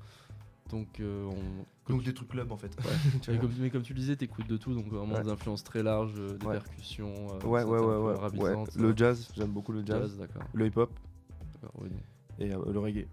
Donc, 0.70 1.00
euh, 1.00 1.24
on- 1.26 1.92
Donc 1.92 2.02
tu- 2.02 2.08
des 2.08 2.14
trucs 2.14 2.28
club 2.28 2.52
en 2.52 2.56
fait. 2.56 2.70
Mais 3.28 3.38
comme, 3.38 3.50
mais 3.58 3.70
comme 3.70 3.82
tu 3.82 3.92
le 3.94 3.98
disais, 4.00 4.16
t'écoutes 4.16 4.46
de 4.46 4.56
tout, 4.56 4.72
donc 4.74 4.86
vraiment 4.86 5.14
Ouais. 5.16 5.22
des 5.24 5.30
influences 5.30 5.64
très 5.64 5.82
larges, 5.82 6.14
euh, 6.16 6.36
des 6.38 6.46
Ouais. 6.46 6.54
percussions. 6.54 7.12
euh, 7.42 7.46
Ouais 7.46 7.64
ouais 7.64 7.78
ouais 7.80 7.96
ouais. 7.96 8.64
Le 8.76 8.88
euh, 8.88 8.92
jazz, 8.96 9.28
j'aime 9.36 9.50
beaucoup 9.50 9.72
le 9.72 9.84
jazz. 9.84 10.18
Le 10.54 10.66
hip 10.66 10.76
hop 10.76 10.90
d'accord, 11.54 11.74
oui, 11.82 11.88
donc- 11.90 12.00
et 12.38 12.48
le 12.48 12.78
reggae. 12.78 13.06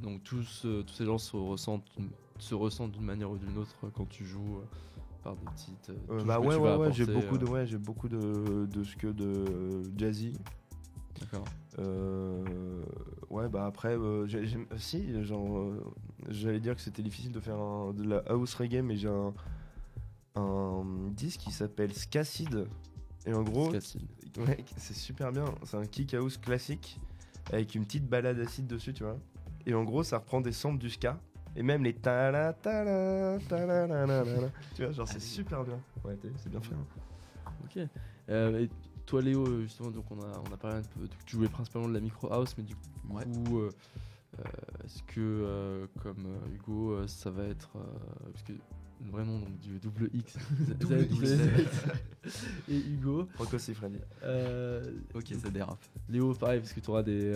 Donc 0.00 0.22
tous, 0.22 0.66
tous 0.86 0.92
ces 0.94 1.04
gens 1.06 1.18
se 1.18 1.36
ressentent, 1.36 1.90
se 2.38 2.54
ressentent 2.54 2.92
d'une 2.92 3.02
manière 3.04 3.30
ou 3.30 3.38
d'une 3.38 3.56
autre 3.58 3.74
quand 3.94 4.08
tu 4.08 4.24
joues 4.24 4.60
par 5.24 5.34
des 5.34 5.46
petites. 5.46 5.90
bah 6.26 6.38
ouais 6.38 6.54
ouais 6.56 6.76
ouais, 6.76 6.92
j'ai 6.92 7.06
beaucoup 7.06 7.38
de 7.38 7.46
ouais 7.46 7.66
j'ai 7.66 7.78
beaucoup 7.78 8.08
de 8.08 8.66
de 8.70 8.84
ce 8.84 8.94
que 8.96 9.08
de 9.08 9.82
jazzy. 9.98 10.34
D'accord. 11.20 11.44
Euh, 11.78 12.82
ouais 13.30 13.48
bah 13.48 13.66
après 13.66 13.96
euh, 13.96 14.26
j'ai- 14.26 14.46
j'aime- 14.46 14.66
si 14.76 15.22
genre 15.24 15.58
euh, 15.58 15.82
j'allais 16.28 16.60
dire 16.60 16.74
que 16.74 16.80
c'était 16.80 17.02
difficile 17.02 17.32
de 17.32 17.40
faire 17.40 17.58
un- 17.58 17.92
de 17.92 18.02
la 18.04 18.18
house 18.28 18.54
reggae 18.54 18.82
mais 18.82 18.96
j'ai 18.96 19.08
un 19.08 19.34
un 20.36 20.84
disque 21.12 21.40
qui 21.40 21.50
s'appelle 21.52 21.92
Skacid 21.94 22.66
et 23.26 23.32
en 23.32 23.42
gros 23.42 23.70
Scacid. 23.70 24.02
Ouais, 24.38 24.64
c'est 24.76 24.94
super 24.94 25.32
bien. 25.32 25.46
C'est 25.64 25.76
un 25.78 25.86
kick 25.86 26.12
house 26.14 26.36
classique 26.36 27.00
avec 27.52 27.74
une 27.74 27.84
petite 27.84 28.06
balade 28.06 28.38
acide 28.38 28.66
dessus, 28.66 28.92
tu 28.92 29.02
vois. 29.04 29.16
Et 29.64 29.72
en 29.74 29.82
gros, 29.84 30.02
ça 30.02 30.18
reprend 30.18 30.40
des 30.42 30.52
samples 30.52 30.78
du 30.78 30.90
ska 30.90 31.18
Et 31.56 31.62
même 31.62 31.82
les 31.84 31.94
ta 31.94 32.52
ta 32.52 32.84
Tu 34.74 34.82
vois, 34.84 34.92
genre 34.92 35.08
c'est 35.08 35.20
super 35.20 35.64
bien. 35.64 35.78
Ouais, 36.04 36.18
c'est 36.36 36.50
bien 36.50 36.60
fait. 36.60 36.74
Hein. 36.74 37.52
Ok. 37.64 37.88
Euh, 38.28 38.66
toi 39.06 39.22
Léo, 39.22 39.62
justement, 39.62 39.90
donc 39.90 40.10
on 40.10 40.20
a, 40.20 40.42
on 40.48 40.52
a 40.52 40.56
parlé 40.56 40.78
un 40.78 40.82
peu, 40.82 41.08
tu 41.24 41.36
jouais 41.36 41.48
principalement 41.48 41.88
de 41.88 41.94
la 41.94 42.00
micro 42.00 42.30
house, 42.32 42.54
mais 42.58 42.64
du 42.64 42.74
coup, 42.74 43.58
euh, 43.58 43.70
euh, 44.38 44.42
est-ce 44.84 45.02
que 45.04 45.88
comme 46.02 46.26
Hugo, 46.52 47.06
ça 47.06 47.30
va 47.30 47.44
être 47.44 47.70
parce 48.32 48.42
que 48.42 48.52
le 48.52 49.10
vrai 49.10 49.24
nom 49.24 49.38
donc 49.38 49.58
du 49.60 49.78
double 49.78 50.10
X, 50.12 50.36
double 50.80 51.06
et 52.68 52.76
Hugo. 52.76 53.28
Rocco 53.38 53.58
Freddy. 53.58 53.98
ok, 55.14 55.34
ça 55.40 55.50
dérape. 55.50 55.84
Léo, 56.08 56.34
pareil, 56.34 56.60
parce 56.60 56.72
que 56.72 56.80
tu 56.80 56.90
auras 56.90 57.02
des, 57.02 57.32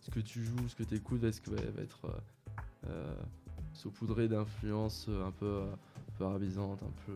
ce 0.00 0.10
que 0.10 0.20
tu 0.20 0.44
joues, 0.44 0.68
ce 0.68 0.76
que 0.76 0.84
tu 0.84 0.94
écoutes, 0.94 1.24
est-ce 1.24 1.40
que 1.40 1.50
va, 1.50 1.82
être 1.82 2.22
saupoudré 3.72 4.28
d'influences 4.28 5.08
un 5.08 5.32
peu, 5.32 5.62
un 5.62 6.12
peu 6.16 6.24
arabisantes, 6.24 6.82
un 6.82 6.92
peu 7.06 7.12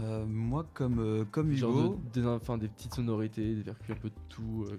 euh, 0.00 0.24
moi, 0.26 0.66
comme, 0.74 0.98
euh, 0.98 1.24
comme 1.24 1.50
Hugo. 1.52 1.98
des, 2.12 2.26
enfin, 2.26 2.58
des 2.58 2.68
petites 2.68 2.94
sonorités, 2.94 3.54
des 3.54 3.62
percus, 3.62 3.94
un 3.94 3.98
peu 3.98 4.08
de 4.08 4.14
tout, 4.28 4.64
euh, 4.66 4.76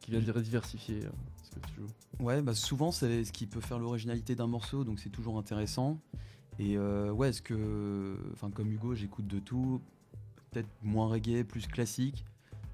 qui 0.00 0.10
viennent 0.10 0.24
diversifier 0.24 1.00
ce 1.42 1.50
que 1.50 1.66
tu 1.66 1.74
joues. 1.76 2.24
Ouais, 2.24 2.42
bah 2.42 2.54
souvent, 2.54 2.90
c'est 2.90 3.24
ce 3.24 3.32
qui 3.32 3.46
peut 3.46 3.60
faire 3.60 3.78
l'originalité 3.78 4.34
d'un 4.34 4.46
morceau, 4.46 4.84
donc 4.84 5.00
c'est 5.00 5.10
toujours 5.10 5.38
intéressant. 5.38 5.98
Et 6.58 6.78
ouais, 6.78 7.30
est-ce 7.30 7.42
que. 7.42 8.16
Enfin, 8.32 8.50
comme 8.50 8.70
Hugo, 8.70 8.94
j'écoute 8.94 9.26
de 9.26 9.40
tout. 9.40 9.80
Peut-être 10.50 10.68
moins 10.82 11.08
reggae, 11.08 11.42
plus 11.42 11.66
classique, 11.66 12.24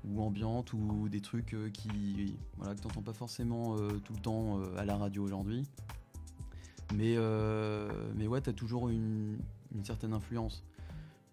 ou 0.05 0.21
ambiante, 0.21 0.75
ou 0.75 1.09
des 1.09 1.23
trucs 1.23 1.57
qui. 1.73 2.37
Voilà, 2.59 2.75
que 2.75 2.81
t'entends 2.81 3.01
pas 3.01 3.15
forcément 3.15 3.77
tout 4.05 4.13
le 4.13 4.21
temps 4.21 4.61
à 4.77 4.85
la 4.85 4.97
radio 4.97 5.25
aujourd'hui. 5.25 5.67
Mais, 6.95 7.17
mais 8.17 8.27
ouais, 8.27 8.43
t'as 8.43 8.53
toujours 8.53 8.91
une, 8.91 9.39
une 9.75 9.85
certaine 9.85 10.13
influence. 10.13 10.63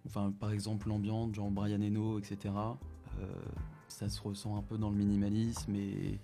Enfin, 0.07 0.33
par 0.39 0.51
exemple, 0.51 0.87
l'ambiance, 0.87 1.35
genre 1.35 1.51
Brian 1.51 1.81
Eno, 1.81 2.17
etc. 2.17 2.53
Euh, 3.19 3.25
ça 3.87 4.09
se 4.09 4.21
ressent 4.21 4.57
un 4.57 4.61
peu 4.61 4.77
dans 4.77 4.89
le 4.89 4.95
minimalisme 4.95 5.75
et, 5.75 6.19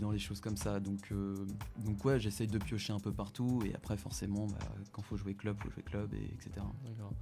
dans 0.00 0.10
les 0.10 0.18
choses 0.18 0.40
comme 0.40 0.56
ça. 0.56 0.80
Donc, 0.80 1.12
euh, 1.12 1.34
donc 1.84 2.02
ouais, 2.06 2.18
j'essaye 2.18 2.46
de 2.46 2.56
piocher 2.56 2.94
un 2.94 2.98
peu 2.98 3.12
partout 3.12 3.62
et 3.66 3.74
après, 3.74 3.98
forcément, 3.98 4.46
bah, 4.46 4.58
quand 4.90 5.02
faut 5.02 5.18
jouer 5.18 5.34
club, 5.34 5.58
faut 5.58 5.70
jouer 5.70 5.82
club, 5.82 6.14
et 6.14 6.24
etc. 6.34 6.64
D'accord. 6.86 7.12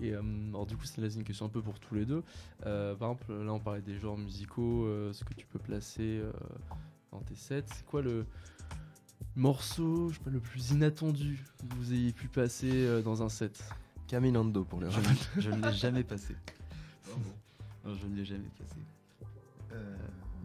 Et 0.00 0.12
euh, 0.12 0.22
alors 0.48 0.66
du 0.66 0.76
coup, 0.76 0.84
c'est 0.84 1.00
une 1.00 1.22
question 1.22 1.46
un 1.46 1.50
peu 1.50 1.62
pour 1.62 1.78
tous 1.78 1.94
les 1.94 2.04
deux. 2.04 2.24
par 2.60 2.92
exemple, 2.94 3.32
là, 3.32 3.52
on 3.52 3.60
parlait 3.60 3.82
des 3.82 3.98
genres 3.98 4.18
musicaux, 4.18 4.88
ce 5.12 5.22
que 5.22 5.34
tu 5.34 5.46
peux 5.46 5.60
placer 5.60 6.20
dans 7.12 7.20
tes 7.20 7.36
sets. 7.36 7.66
C'est 7.66 7.86
quoi 7.86 8.02
le 8.02 8.26
morceau, 9.36 10.08
je 10.08 10.14
sais 10.14 10.24
pas, 10.24 10.30
le 10.30 10.40
plus 10.40 10.72
inattendu 10.72 11.44
que 11.58 11.76
vous 11.76 11.92
ayez 11.92 12.12
pu 12.12 12.26
passer 12.26 13.00
dans 13.04 13.22
un 13.22 13.28
set? 13.28 13.62
Caminando 14.06 14.64
pour 14.64 14.80
les 14.80 14.90
Je, 14.90 15.40
je 15.40 15.50
ne 15.50 15.62
l'ai 15.62 15.72
jamais 15.72 16.04
passé. 16.04 16.36
Non, 17.84 17.94
je 17.96 18.06
ne 18.06 18.16
l'ai 18.16 18.24
jamais 18.24 18.50
passé. 18.58 18.80
Euh, 19.72 19.96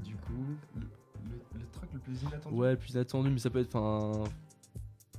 du 0.03 0.15
coup, 0.15 0.45
le, 0.75 1.65
truc 1.71 1.89
le 1.93 1.99
plus 1.99 2.21
inattendu. 2.23 2.55
Ouais, 2.55 2.71
le 2.71 2.77
plus 2.77 2.91
inattendu, 2.91 3.29
mais 3.29 3.39
ça 3.39 3.49
peut 3.49 3.59
être 3.59 3.75
enfin 3.75 4.23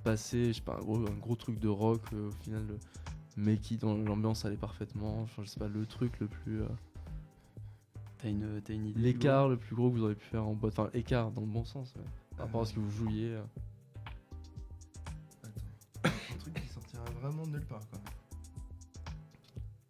passer, 0.03 0.47
je 0.47 0.53
sais 0.55 0.61
pas, 0.63 0.77
un 0.77 0.81
gros, 0.81 1.07
un 1.07 1.19
gros 1.21 1.37
truc 1.37 1.59
de 1.59 1.69
rock 1.69 2.01
euh, 2.13 2.29
au 2.29 2.31
final, 2.43 2.65
le, 2.67 2.79
mais 3.37 3.59
qui 3.59 3.77
dans 3.77 3.95
l'ambiance 3.95 4.45
allait 4.45 4.57
parfaitement. 4.57 5.23
Enfin, 5.23 5.43
je 5.45 5.49
sais 5.49 5.61
pas, 5.61 5.69
le 5.69 5.87
truc 5.87 6.19
le 6.21 6.27
plus. 6.27 6.63
Euh, 6.63 6.69
t'as 8.19 8.29
une, 8.29 8.63
une 8.69 8.87
idée 8.87 9.01
L'écart 9.01 9.49
le 9.49 9.57
plus 9.57 9.77
gros 9.77 9.91
que 9.91 9.97
vous 9.97 10.03
auriez 10.03 10.17
pu 10.17 10.27
faire 10.27 10.47
en 10.47 10.55
boîte. 10.55 10.79
Enfin, 10.79 10.91
écart 10.95 11.31
dans 11.31 11.43
le 11.43 11.47
bon 11.47 11.65
sens, 11.65 11.95
par 12.37 12.47
rapport 12.47 12.63
à 12.63 12.65
ce 12.65 12.75
que 12.75 12.81
vous 12.81 12.91
jouiez. 12.91 13.37
Attends, 15.45 16.11
un 16.35 16.39
truc 16.39 16.55
qui 16.55 16.69
sortira 16.69 17.05
vraiment 17.21 17.47
de 17.47 17.53
nulle 17.53 17.67
part, 17.67 17.87
quoi 17.91 18.01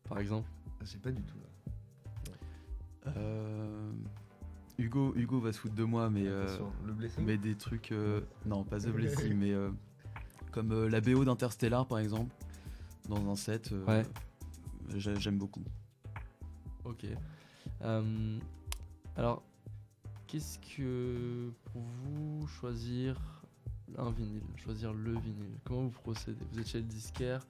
par 0.08 0.18
exemple 0.18 0.48
ah, 0.66 0.70
Je 0.82 0.86
sais 0.86 0.98
pas 0.98 1.12
du 1.12 1.22
tout 1.22 1.36
là. 1.38 1.48
Euh, 3.16 3.92
Hugo, 4.78 5.12
Hugo 5.16 5.40
va 5.40 5.52
se 5.52 5.58
foutre 5.58 5.74
de 5.74 5.84
moi, 5.84 6.10
mais, 6.10 6.26
euh, 6.26 6.46
le 6.84 6.94
mais 7.22 7.36
des 7.36 7.54
trucs. 7.56 7.92
Euh, 7.92 8.20
non, 8.46 8.64
pas 8.64 8.78
The 8.78 8.88
Blessing, 8.88 9.34
mais 9.36 9.54
comme 10.52 10.86
la 10.86 11.00
BO 11.00 11.24
d'Interstellar 11.24 11.86
par 11.86 11.98
exemple, 11.98 12.34
dans 13.08 13.30
un 13.30 13.36
set. 13.36 13.72
ouais. 13.86 14.02
J'aime 14.96 15.38
beaucoup. 15.38 15.64
Ok. 16.84 17.06
alors, 19.16 19.42
qu'est-ce 20.26 20.58
que 20.58 21.50
pour 21.64 21.82
vous 21.82 22.46
choisir 22.46 23.20
un 23.98 24.10
vinyle, 24.10 24.42
choisir 24.56 24.92
le 24.94 25.12
vinyle? 25.12 25.58
Comment 25.64 25.82
vous 25.82 25.90
procédez? 25.90 26.44
Vous 26.52 26.60
êtes 26.60 26.68
chez 26.68 26.78
le 26.78 26.84
disquaire 26.84 27.46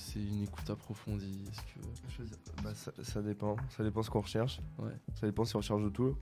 c'est 0.00 0.20
une 0.20 0.42
écoute 0.42 0.68
approfondie 0.70 1.44
que... 1.74 2.22
Bah, 2.62 2.70
ça, 2.74 3.22
dépend. 3.22 3.56
Ça 3.68 3.84
dépend 3.84 4.02
ce 4.02 4.10
qu'on 4.10 4.20
recherche. 4.20 4.60
Ouais. 4.78 4.92
Ça 5.14 5.26
dépend 5.26 5.44
si 5.44 5.54
on 5.56 5.58
recherche 5.58 5.82
de 5.82 5.90
tout. 5.90 6.16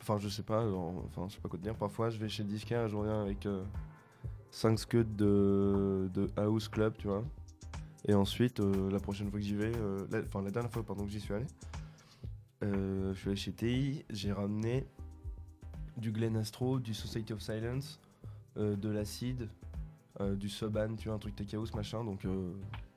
Enfin, 0.00 0.18
je 0.18 0.28
sais 0.28 0.42
pas. 0.42 0.64
Enfin, 0.64 1.26
je 1.28 1.34
sais 1.34 1.40
pas 1.40 1.48
quoi 1.48 1.58
te 1.58 1.64
dire. 1.64 1.74
Parfois, 1.74 2.10
je 2.10 2.18
vais 2.18 2.28
chez 2.28 2.42
le 2.42 2.50
disquaire 2.50 2.84
et 2.84 2.88
je 2.88 2.96
reviens 2.96 3.22
avec 3.22 3.48
5 4.50 4.68
euh, 4.68 4.76
scuds 4.76 5.04
de, 5.04 6.10
de 6.12 6.30
House 6.36 6.68
Club, 6.68 6.94
tu 6.98 7.08
vois. 7.08 7.24
Et 8.06 8.14
ensuite, 8.14 8.60
euh, 8.60 8.90
la 8.90 9.00
prochaine 9.00 9.30
fois 9.30 9.40
que 9.40 9.44
j'y 9.44 9.56
vais, 9.56 9.72
euh, 9.76 10.06
enfin 10.26 10.42
la, 10.42 10.50
dernière 10.50 10.70
fois 10.70 10.84
pardon, 10.84 11.04
que 11.04 11.10
j'y 11.10 11.20
suis 11.20 11.34
allé, 11.34 11.46
je 12.62 13.14
suis 13.16 13.28
allé 13.28 13.36
chez 13.36 13.52
TI, 13.52 14.04
j'ai 14.10 14.32
ramené 14.32 14.86
du 15.96 16.12
Glen 16.12 16.36
Astro, 16.36 16.78
du 16.78 16.94
Society 16.94 17.32
of 17.32 17.40
Silence, 17.40 17.98
de 18.56 18.88
l'acide, 18.88 19.48
du 20.36 20.48
Suban, 20.48 20.94
tu 20.96 21.08
vois, 21.08 21.16
un 21.16 21.18
truc 21.18 21.34
Tech 21.34 21.52
House, 21.54 21.74
machin. 21.74 22.04
Donc 22.04 22.24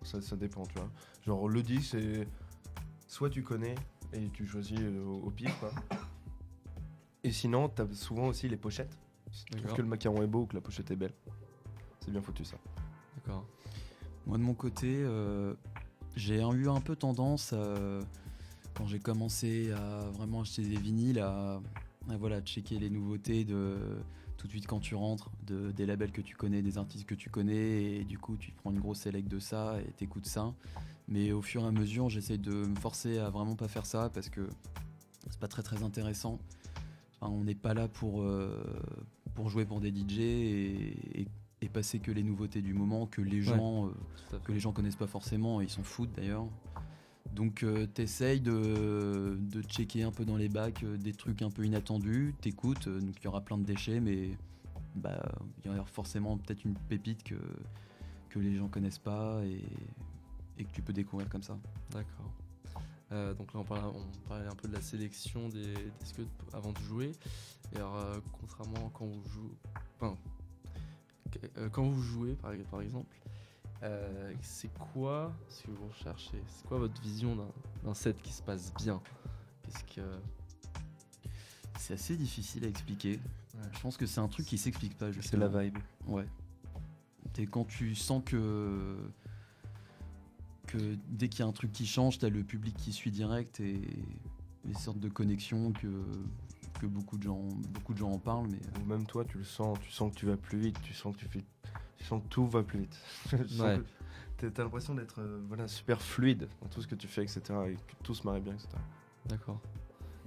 ça, 0.04 0.36
dépend, 0.36 0.64
tu 0.66 0.76
vois. 0.76 0.90
Genre, 1.26 1.48
le 1.48 1.62
disque, 1.62 1.92
c'est 1.92 2.28
soit 3.08 3.30
tu 3.30 3.44
connais 3.44 3.76
et 4.14 4.30
tu 4.30 4.46
choisis 4.46 4.80
au, 5.06 5.30
pire, 5.30 5.58
quoi. 5.60 5.72
Et 7.24 7.32
sinon, 7.32 7.70
t'as 7.70 7.88
souvent 7.94 8.28
aussi 8.28 8.48
les 8.48 8.58
pochettes. 8.58 8.98
Si 9.32 9.46
tu 9.46 9.58
trouves 9.58 9.74
que 9.74 9.82
le 9.82 9.88
macaron 9.88 10.24
est 10.24 10.28
beau 10.28 10.42
ou 10.42 10.46
que 10.46 10.56
la 10.56 10.62
pochette 10.62 10.90
est 10.92 10.96
belle, 10.96 11.14
c'est 12.00 12.12
bien 12.12 12.22
foutu 12.22 12.46
ça. 12.46 12.58
D'accord. 13.16 13.46
Moi, 14.26 14.38
de 14.38 14.44
mon 14.44 14.54
côté, 14.54 14.96
euh, 15.04 15.54
j'ai 16.16 16.42
eu 16.42 16.70
un 16.70 16.82
peu 16.82 16.96
tendance, 16.96 17.54
quand 18.74 18.88
j'ai 18.88 19.00
commencé 19.00 19.72
à 19.72 20.10
vraiment 20.12 20.42
acheter 20.42 20.64
des 20.64 20.78
vinyles, 20.78 21.20
à, 21.20 21.62
à, 22.10 22.18
voilà, 22.18 22.42
checker 22.42 22.80
les 22.80 22.90
nouveautés 22.90 23.44
de 23.44 23.78
tout 24.40 24.48
de 24.48 24.52
suite 24.54 24.68
quand 24.68 24.80
tu 24.80 24.96
rentres 24.96 25.30
de, 25.46 25.72
des 25.72 25.86
labels 25.86 26.14
que 26.14 26.22
tu 26.22 26.36
connais, 26.36 26.62
des 26.62 26.78
artistes 26.78 27.06
que 27.06 27.14
tu 27.14 27.30
connais, 27.30 27.98
et 27.98 28.06
du 28.06 28.18
coup 28.18 28.38
tu 28.38 28.52
prends 28.54 28.72
une 28.72 28.80
grosse 28.80 29.02
select 29.02 29.28
de 29.28 29.38
ça 29.38 29.76
et 29.82 29.92
t'écoutes 29.92 30.26
ça. 30.26 30.54
Mais 31.10 31.34
au 31.34 31.42
fur 31.42 31.64
et 31.64 31.68
à 31.68 31.72
mesure, 31.72 32.10
j'essaye 32.10 32.40
de 32.40 32.54
me 32.54 32.76
forcer 32.76 33.20
à 33.20 33.30
vraiment 33.30 33.56
pas 33.56 33.68
faire 33.68 33.86
ça 33.86 34.10
parce 34.10 34.30
que 34.30 34.48
c'est 35.30 35.40
pas 35.40 35.50
très 35.50 35.62
très 35.62 35.84
intéressant. 35.84 36.40
on 37.22 37.44
n'est 37.44 37.54
pas 37.54 37.74
là 37.74 37.90
pour, 37.90 38.22
euh, 38.22 38.64
pour 39.36 39.50
jouer 39.50 39.66
pour 39.66 39.82
des 39.82 39.90
DJ 39.90 40.20
et, 40.20 41.28
passer 41.72 42.00
que 42.00 42.12
les 42.12 42.24
nouveautés 42.24 42.64
du 42.64 42.74
moment 42.74 43.06
que 43.06 43.22
les 43.22 43.44
gens 43.44 43.86
euh, 43.86 44.40
que 44.44 44.52
les 44.52 44.60
gens 44.60 44.72
connaissent 44.72 44.96
pas 44.96 45.06
forcément, 45.06 45.62
ils 45.62 45.70
s'en 45.70 45.84
foutent 45.84 46.12
d'ailleurs. 46.16 46.48
Donc 47.34 47.64
euh, 47.64 47.86
t'essayes 47.86 48.42
de, 48.42 49.38
de, 49.40 49.62
checker 49.62 50.04
un 50.04 50.12
peu 50.12 50.26
dans 50.26 50.36
les 50.36 50.50
bacs 50.50 50.84
euh, 50.84 50.98
des 50.98 51.14
trucs 51.14 51.42
un 51.42 51.50
peu 51.50 51.64
inattendus, 51.64 52.34
t'écoutes, 52.42 52.88
euh, 52.88 53.00
donc 53.00 53.16
il 53.20 53.24
y 53.24 53.28
aura 53.28 53.42
plein 53.42 53.58
de 53.58 53.64
déchets, 53.64 54.00
mais 54.00 54.32
bah 54.96 55.22
il 55.64 55.72
y 55.72 55.74
aura 55.74 55.86
forcément 55.86 56.38
peut-être 56.38 56.66
une 56.66 56.74
pépite 56.74 57.24
que, 57.24 57.36
les 58.40 58.56
gens 58.56 58.68
connaissent 58.68 59.00
pas 59.00 59.42
et, 59.46 60.64
que 60.64 60.72
tu 60.72 60.82
peux 60.82 60.94
découvrir 60.94 61.30
comme 61.30 61.44
ça. 61.44 61.58
D'accord. 61.92 62.32
donc 63.36 63.54
là 63.54 63.60
on 63.60 63.64
parlait, 63.64 64.48
un 64.48 64.56
peu 64.56 64.68
de 64.68 64.74
la 64.74 64.82
sélection 64.82 65.50
des, 65.50 65.74
disques 66.00 66.22
avant 66.54 66.72
de 66.72 66.80
jouer. 66.80 67.12
Et 67.74 67.78
alors 67.78 68.22
contrairement 68.40 68.90
quand 68.94 69.06
vous 69.06 69.24
jouez, 69.30 70.10
quand 71.72 71.84
vous 71.84 72.02
jouez 72.02 72.36
par 72.36 72.82
exemple, 72.82 73.16
euh, 73.84 74.34
c'est 74.42 74.72
quoi 74.94 75.34
ce 75.48 75.64
que 75.64 75.72
vous 75.72 75.88
recherchez 75.88 76.44
C'est 76.48 76.68
quoi 76.68 76.80
votre 76.80 77.02
vision 77.02 77.38
d'un 77.84 77.94
set 77.94 78.22
qui 78.22 78.34
se 78.34 78.42
passe 78.42 78.74
bien? 78.74 79.02
Qu'est-ce 79.64 79.84
que 79.96 80.02
c'est 81.80 81.94
assez 81.94 82.18
difficile 82.18 82.66
à 82.66 82.68
expliquer. 82.68 83.20
Je 83.72 83.80
pense 83.80 83.98
que 83.98 84.06
c'est 84.06 84.20
un 84.20 84.28
truc 84.28 84.46
qui 84.46 84.58
s'explique 84.58 84.98
pas. 84.98 85.08
C'est 85.22 85.38
la 85.38 85.48
vibe. 85.48 85.78
Ouais. 86.08 86.26
Et 87.38 87.48
quand 87.48 87.64
tu 87.64 87.96
sens 87.96 88.22
que 88.26 88.98
que 90.68 90.98
dès 91.08 91.30
qu'il 91.30 91.40
y 91.40 91.44
a 91.44 91.48
un 91.48 91.54
truc 91.54 91.72
qui 91.72 91.86
change, 91.88 92.20
t'as 92.20 92.30
le 92.30 92.44
public 92.44 92.76
qui 92.76 92.92
suit 92.92 93.12
direct 93.12 93.60
et 93.62 93.82
des 94.66 94.74
sortes 94.74 95.00
de 95.00 95.08
connexions 95.08 95.72
que 95.72 96.04
que 96.82 96.86
beaucoup 96.86 97.18
de 97.18 97.24
gens 97.24 97.42
beaucoup 97.74 97.94
de 97.94 98.00
gens 98.00 98.12
en 98.12 98.20
parlent. 98.20 98.50
Mais 98.50 98.60
ou 98.82 98.86
même 98.86 99.06
toi, 99.06 99.24
tu 99.24 99.38
le 99.38 99.46
sens. 99.46 99.80
Tu 99.80 99.90
sens 99.90 100.12
que 100.12 100.20
tu 100.20 100.26
vas 100.26 100.36
plus 100.36 100.60
vite. 100.60 100.80
Tu 100.84 100.94
sens 100.94 101.16
que 101.16 101.22
tu 101.22 101.30
fais 101.30 101.46
tout 102.30 102.48
va 102.48 102.64
plus 102.64 102.80
vite. 102.80 103.00
ouais. 103.60 103.82
T'as 104.38 104.64
l'impression 104.64 104.96
d'être 104.96 105.20
euh, 105.20 105.42
voilà, 105.48 105.68
super 105.68 106.02
fluide 106.02 106.48
dans 106.62 106.68
tout 106.70 106.82
ce 106.82 106.88
que 106.88 106.96
tu 106.96 107.08
fais, 107.08 107.24
etc. 107.24 107.42
Et 107.68 107.74
que 107.76 108.04
tout 108.04 108.14
se 108.14 108.24
marre 108.26 108.40
bien, 108.40 108.54
etc. 108.54 108.70
D'accord. 109.26 109.60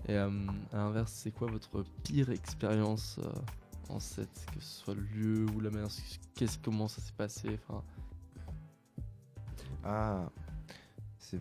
Et 0.07 0.15
euh, 0.17 0.29
à 0.73 0.77
l'inverse, 0.77 1.13
c'est 1.13 1.31
quoi 1.31 1.49
votre 1.51 1.83
pire 2.03 2.31
expérience 2.31 3.19
euh, 3.25 3.33
en 3.89 4.01
set, 4.01 4.29
que 4.55 4.61
ce 4.61 4.81
soit 4.85 4.95
le 4.95 5.03
lieu 5.03 5.47
ou 5.55 5.61
la 5.61 5.71
manière, 5.71 5.89
qu'est-ce, 6.35 6.59
comment 6.59 6.89
ça 6.89 7.01
s'est 7.01 7.13
passé, 7.17 7.59
enfin? 7.69 7.83
Ah, 9.85 10.31
c'est 11.19 11.41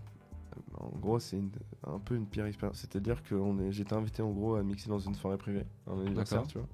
en 0.80 0.90
gros 0.90 1.20
c'est 1.20 1.38
une- 1.38 1.52
un 1.86 2.00
peu 2.00 2.16
une 2.16 2.26
pire 2.26 2.46
expérience. 2.46 2.80
C'est-à-dire 2.80 3.22
que 3.24 3.36
j'étais 3.72 3.94
invité 3.94 4.22
en 4.22 4.32
gros 4.32 4.56
à 4.56 4.64
mixer 4.64 4.90
dans 4.90 5.00
une 5.00 5.16
soirée 5.16 5.38
privée, 5.38 5.66
un 5.88 6.00
anniversaire, 6.00 6.42
tu 6.48 6.58
vois, 6.58 6.68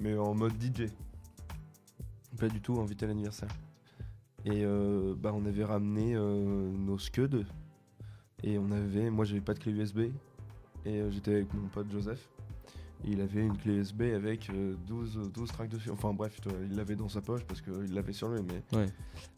mais 0.00 0.16
en 0.18 0.34
mode 0.34 0.52
DJ. 0.60 0.88
Pas 2.38 2.48
du 2.48 2.60
tout 2.60 2.80
invité 2.80 3.04
à 3.04 3.08
l'anniversaire. 3.08 3.48
Et 4.44 4.64
euh, 4.64 5.14
bah 5.16 5.32
on 5.34 5.46
avait 5.46 5.64
ramené 5.64 6.14
euh, 6.14 6.70
nos 6.70 6.98
scuds 6.98 7.44
et 8.42 8.58
on 8.58 8.70
avait, 8.72 9.08
moi 9.08 9.24
j'avais 9.24 9.40
pas 9.40 9.54
de 9.54 9.58
clé 9.58 9.72
USB 9.72 10.00
et 10.84 11.00
euh, 11.00 11.10
j'étais 11.10 11.32
avec 11.36 11.54
mon 11.54 11.68
pote 11.68 11.90
Joseph. 11.90 12.28
Et 13.06 13.10
il 13.12 13.20
avait 13.20 13.44
une 13.44 13.56
clé 13.56 13.74
USB 13.74 14.02
avec 14.14 14.50
euh, 14.50 14.74
12, 14.86 15.30
12 15.32 15.48
tracks 15.52 15.68
dessus. 15.70 15.90
Enfin 15.90 16.12
bref, 16.12 16.38
tu 16.42 16.48
vois, 16.48 16.58
il 16.62 16.74
l'avait 16.76 16.96
dans 16.96 17.08
sa 17.08 17.20
poche 17.20 17.44
parce 17.44 17.60
qu'il 17.62 17.92
l'avait 17.94 18.12
sur 18.12 18.28
lui. 18.28 18.40
Mais 18.42 18.78
Ouais. 18.78 18.88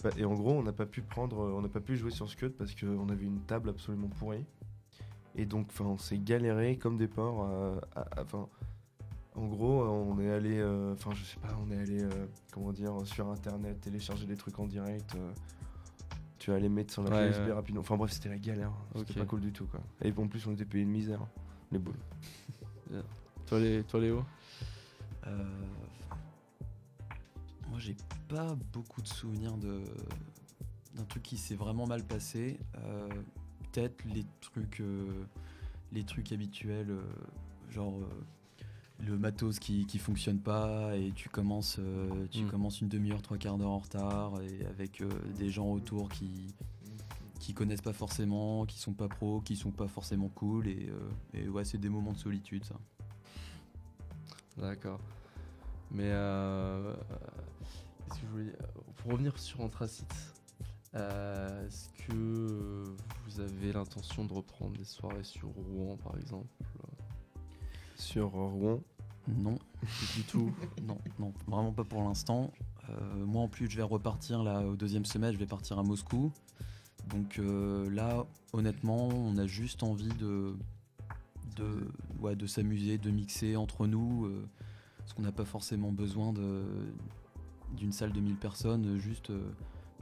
bah, 0.02 0.11
et 0.16 0.24
en 0.24 0.35
gros, 0.35 0.52
on 0.52 0.62
n'a 0.62 0.72
pas 0.72 0.87
pu 0.87 1.02
prendre, 1.02 1.37
on 1.38 1.61
n'a 1.62 1.68
pas 1.68 1.80
pu 1.80 1.96
jouer 1.96 2.11
sur 2.12 2.28
Scud 2.28 2.52
parce 2.52 2.74
qu'on 2.74 3.09
avait 3.09 3.24
une 3.26 3.40
table 3.40 3.68
absolument 3.68 4.09
pourrie. 4.09 4.44
Et 5.37 5.46
donc, 5.46 5.66
enfin, 5.70 5.85
on 5.85 5.98
s'est 5.98 6.18
galéré 6.18 6.78
comme 6.78 6.96
des 6.96 7.09
porcs. 7.09 7.44
à- 7.44 7.80
à- 7.94 8.20
à- 8.20 8.22
Enfin, 8.22 8.48
en 9.37 9.46
gros, 9.46 9.85
on 9.85 10.18
est 10.18 10.31
allé, 10.31 10.59
euh, 10.59 10.94
enfin, 10.94 11.11
je 11.14 11.22
sais 11.25 11.38
pas, 11.38 11.57
on 11.64 11.70
est 11.70 11.79
allé, 11.79 12.03
euh, 12.03 12.27
comment 12.53 12.72
dire, 12.72 12.92
sur 13.05 13.29
internet, 13.29 13.81
télécharger 13.81 14.27
des 14.27 14.37
trucs 14.37 14.59
en 14.59 14.66
direct. 14.66 15.14
euh, 15.14 15.33
tu 16.38 16.51
vas 16.51 16.59
les 16.59 16.68
mettre 16.68 16.92
sur 16.92 17.03
la 17.03 17.11
Ouais, 17.11 17.29
USB 17.31 17.46
ouais. 17.46 17.53
rapidement. 17.53 17.81
Enfin 17.81 17.96
bref, 17.96 18.12
c'était 18.12 18.29
la 18.29 18.38
galère. 18.38 18.72
C'était 18.96 19.12
Ok. 19.12 19.18
pas 19.18 19.25
cool 19.27 19.40
du 19.40 19.53
tout, 19.53 19.66
quoi. 19.66 19.81
Et 20.03 20.12
en 20.16 20.27
plus, 20.29 20.46
on 20.46 20.53
était 20.53 20.64
payé 20.64 20.85
une 20.85 20.90
misère, 20.90 21.20
les 21.72 21.79
boules. 21.79 21.94
Toi, 23.46 23.59
les, 23.61 23.83
toi 23.85 24.01
Léo? 24.01 24.25
Euh, 25.27 25.44
Moi, 27.68 27.79
j'ai 27.79 27.96
pas 28.29 28.55
beaucoup 28.72 29.03
de 29.03 29.09
souvenirs 29.09 29.57
de 29.57 29.81
d'un 30.94 31.05
truc 31.05 31.22
qui 31.25 31.37
s'est 31.37 31.57
vraiment 31.57 31.87
mal 31.87 32.03
passé. 32.05 32.59
Euh, 32.79 33.09
Peut-être 33.72 34.05
les 34.07 34.25
trucs, 34.40 34.81
euh, 34.81 35.25
les 35.92 36.05
trucs 36.05 36.33
habituels, 36.33 36.90
euh, 36.90 37.03
genre 37.70 37.99
euh, 38.01 38.07
le 38.98 39.18
matos 39.18 39.59
qui, 39.59 39.87
qui 39.87 39.98
fonctionne 39.98 40.38
pas 40.40 40.96
et 40.96 41.12
tu 41.14 41.28
commences, 41.28 41.76
euh, 41.78 42.26
tu 42.30 42.44
Mm. 42.44 42.50
commences 42.50 42.80
une 42.80 42.88
demi-heure, 42.88 43.20
trois 43.22 43.37
quarts 43.37 43.59
d'heure 43.59 43.70
en 43.70 43.78
retard 43.78 44.40
et 44.42 44.64
avec 44.66 45.00
euh, 45.00 45.09
des 45.38 45.50
gens 45.50 45.70
autour 45.70 46.09
qui 46.09 46.54
qui 47.38 47.52
connaissent 47.54 47.82
pas 47.82 47.92
forcément, 47.92 48.64
qui 48.66 48.78
sont 48.78 48.94
pas 48.94 49.06
pros, 49.09 49.40
qui 49.40 49.54
sont 49.54 49.70
pas 49.70 49.87
forcément 49.87 50.28
cool 50.30 50.66
et, 50.66 50.88
euh, 50.88 51.11
et 51.35 51.48
ouais, 51.48 51.64
c'est 51.64 51.78
des 51.78 51.90
moments 51.90 52.12
de 52.12 52.18
solitude 52.18 52.64
ça. 52.64 52.74
D'accord. 54.56 54.98
Mais 55.92 56.09
euh, 56.11 56.94
que 58.09 58.16
je 58.20 58.26
voulais 58.26 58.44
dire? 58.44 58.56
Pour 58.96 59.12
revenir 59.12 59.38
sur 59.38 59.61
Anthracite, 59.61 60.12
est-ce 60.94 61.90
que 62.09 62.96
vous 63.26 63.40
avez 63.40 63.72
l'intention 63.72 64.24
de 64.24 64.32
reprendre 64.32 64.76
des 64.76 64.85
soirées 64.85 65.22
sur 65.22 65.48
Rouen 65.50 65.96
par 65.98 66.16
exemple? 66.18 66.48
Sur 67.96 68.30
Rouen, 68.30 68.80
Non, 69.28 69.59
Du 70.14 70.22
tout. 70.24 70.52
Non, 70.87 70.98
non, 71.18 71.32
vraiment 71.46 71.72
pas 71.72 71.85
pour 71.85 72.02
l'instant. 72.02 72.52
Euh, 72.90 73.26
moi 73.26 73.42
en 73.42 73.48
plus 73.48 73.68
je 73.68 73.76
vais 73.76 73.82
repartir 73.82 74.44
là 74.44 74.61
au 74.61 74.76
deuxième 74.76 75.04
semestre, 75.04 75.35
je 75.35 75.38
vais 75.38 75.48
partir 75.48 75.78
à 75.78 75.82
Moscou. 75.82 76.30
Donc 77.09 77.38
euh, 77.38 77.90
là, 77.90 78.26
honnêtement, 78.52 79.09
on 79.09 79.37
a 79.38 79.46
juste 79.46 79.82
envie 79.82 80.09
de, 80.09 80.54
de, 81.56 81.88
ouais, 82.20 82.37
de 82.37 82.46
s'amuser, 82.46 82.98
de 82.98 83.11
mixer 83.11 83.56
entre 83.56 83.87
nous, 83.87 84.26
euh, 84.26 84.48
parce 84.98 85.14
qu'on 85.14 85.22
n'a 85.22 85.32
pas 85.32 85.44
forcément 85.44 85.92
besoin 85.92 86.35
d'une 87.72 87.92
salle 87.92 88.12
de 88.12 88.20
1000 88.20 88.37
personnes, 88.37 88.98
juste 88.98 89.32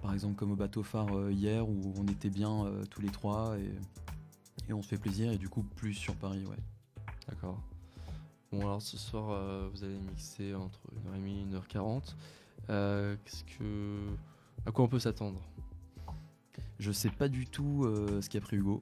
par 0.03 0.13
exemple 0.13 0.35
comme 0.35 0.53
au 0.53 0.57
bateau 0.57 0.83
phare 0.83 1.31
hier 1.31 1.69
où 1.69 1.95
on 1.97 2.07
était 2.09 2.31
bien 2.31 2.71
tous 2.91 3.01
les 3.01 3.11
trois 3.11 3.57
et, 3.59 3.71
et 4.69 4.73
on 4.73 4.83
se 4.83 4.89
fait 4.89 4.99
plaisir 4.99 5.31
et 5.33 5.39
du 5.39 5.49
coup 5.49 5.63
plus 5.63 5.95
sur 5.95 6.15
Paris, 6.17 6.45
ouais. 6.47 6.59
D'accord. 7.29 7.63
Bon 8.55 8.61
alors 8.61 8.81
ce 8.83 8.97
soir 8.97 9.31
euh, 9.31 9.69
vous 9.73 9.83
allez 9.83 9.99
mixer 9.99 10.55
entre 10.55 10.79
1h30 11.13 11.27
et 11.27 11.45
1h40. 11.77 12.15
Euh, 12.71 13.17
qu'est-ce 13.25 13.43
que. 13.59 14.07
À 14.65 14.71
quoi 14.71 14.85
on 14.85 14.89
peut 14.89 15.01
s'attendre? 15.01 15.41
Je 16.79 16.93
sais 16.93 17.11
pas 17.11 17.29
du 17.29 17.47
tout 17.47 17.83
euh, 17.85 18.21
ce 18.23 18.31
qu'a 18.31 18.41
pris 18.41 18.57
Hugo. 18.57 18.81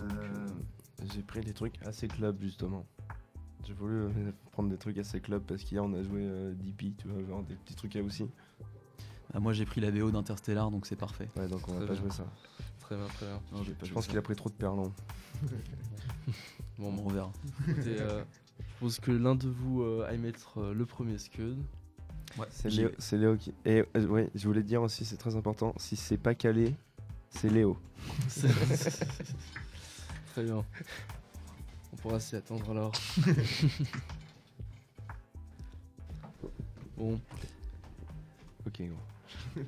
Euh, 0.00 0.46
J'ai 1.12 1.22
pris 1.22 1.40
des 1.40 1.52
trucs 1.52 1.74
assez 1.86 2.08
club 2.08 2.40
justement. 2.40 2.86
J'ai 3.66 3.74
voulu 3.74 3.94
euh, 4.04 4.10
prendre 4.52 4.70
des 4.70 4.78
trucs 4.78 4.96
assez 4.96 5.20
club 5.20 5.42
parce 5.46 5.62
qu'hier 5.62 5.84
on 5.84 5.92
a 5.92 6.02
joué 6.02 6.22
euh, 6.22 6.54
DP, 6.54 6.96
tu 6.96 7.08
vois, 7.08 7.22
genre 7.28 7.42
des 7.42 7.56
petits 7.56 7.74
trucs 7.74 7.92
là 7.92 8.02
aussi. 8.02 8.26
Ah, 9.34 9.40
moi 9.40 9.52
j'ai 9.52 9.66
pris 9.66 9.82
la 9.82 9.90
BO 9.90 10.10
d'Interstellar 10.10 10.70
donc 10.70 10.86
c'est 10.86 10.96
parfait. 10.96 11.28
Ouais, 11.36 11.46
donc 11.46 11.68
on 11.68 11.72
va 11.72 11.78
Très 11.80 11.86
pas 11.88 11.92
bien. 11.92 12.02
jouer 12.02 12.10
ça. 12.10 12.24
Très 12.80 12.96
bien, 12.96 13.06
très 13.08 13.26
bien. 13.26 13.40
Je 13.82 13.92
pense 13.92 14.06
qu'il 14.06 14.16
a 14.16 14.22
pris 14.22 14.34
trop 14.34 14.48
de 14.48 14.54
perlons. 14.54 14.92
Bon, 16.78 16.92
on 17.06 17.08
verra. 17.08 17.32
écoutez, 17.66 17.96
euh, 18.00 18.22
propose 18.76 19.00
que 19.00 19.10
l'un 19.10 19.34
de 19.34 19.48
vous 19.48 19.82
euh, 19.82 20.06
aille 20.08 20.18
mettre 20.18 20.58
euh, 20.58 20.74
le 20.74 20.84
premier 20.84 21.16
scud. 21.18 21.56
C'est 22.50 22.68
J'y 22.68 22.80
Léo, 22.80 22.90
c'est 22.98 23.16
Léo 23.16 23.36
qui. 23.36 23.54
Et 23.64 23.82
euh, 23.96 24.06
ouais, 24.06 24.28
je 24.34 24.46
voulais 24.46 24.62
dire 24.62 24.82
aussi, 24.82 25.06
c'est 25.06 25.16
très 25.16 25.36
important. 25.36 25.72
Si 25.78 25.96
c'est 25.96 26.18
pas 26.18 26.34
calé, 26.34 26.74
c'est 27.30 27.48
Léo. 27.48 27.78
Très 30.32 30.44
bien. 30.44 30.62
On 31.92 31.96
pourra 31.96 32.20
s'y 32.20 32.36
attendre 32.36 32.70
alors. 32.70 32.92
bon, 36.98 37.18
Ok. 38.66 38.82
gros. 38.82 39.62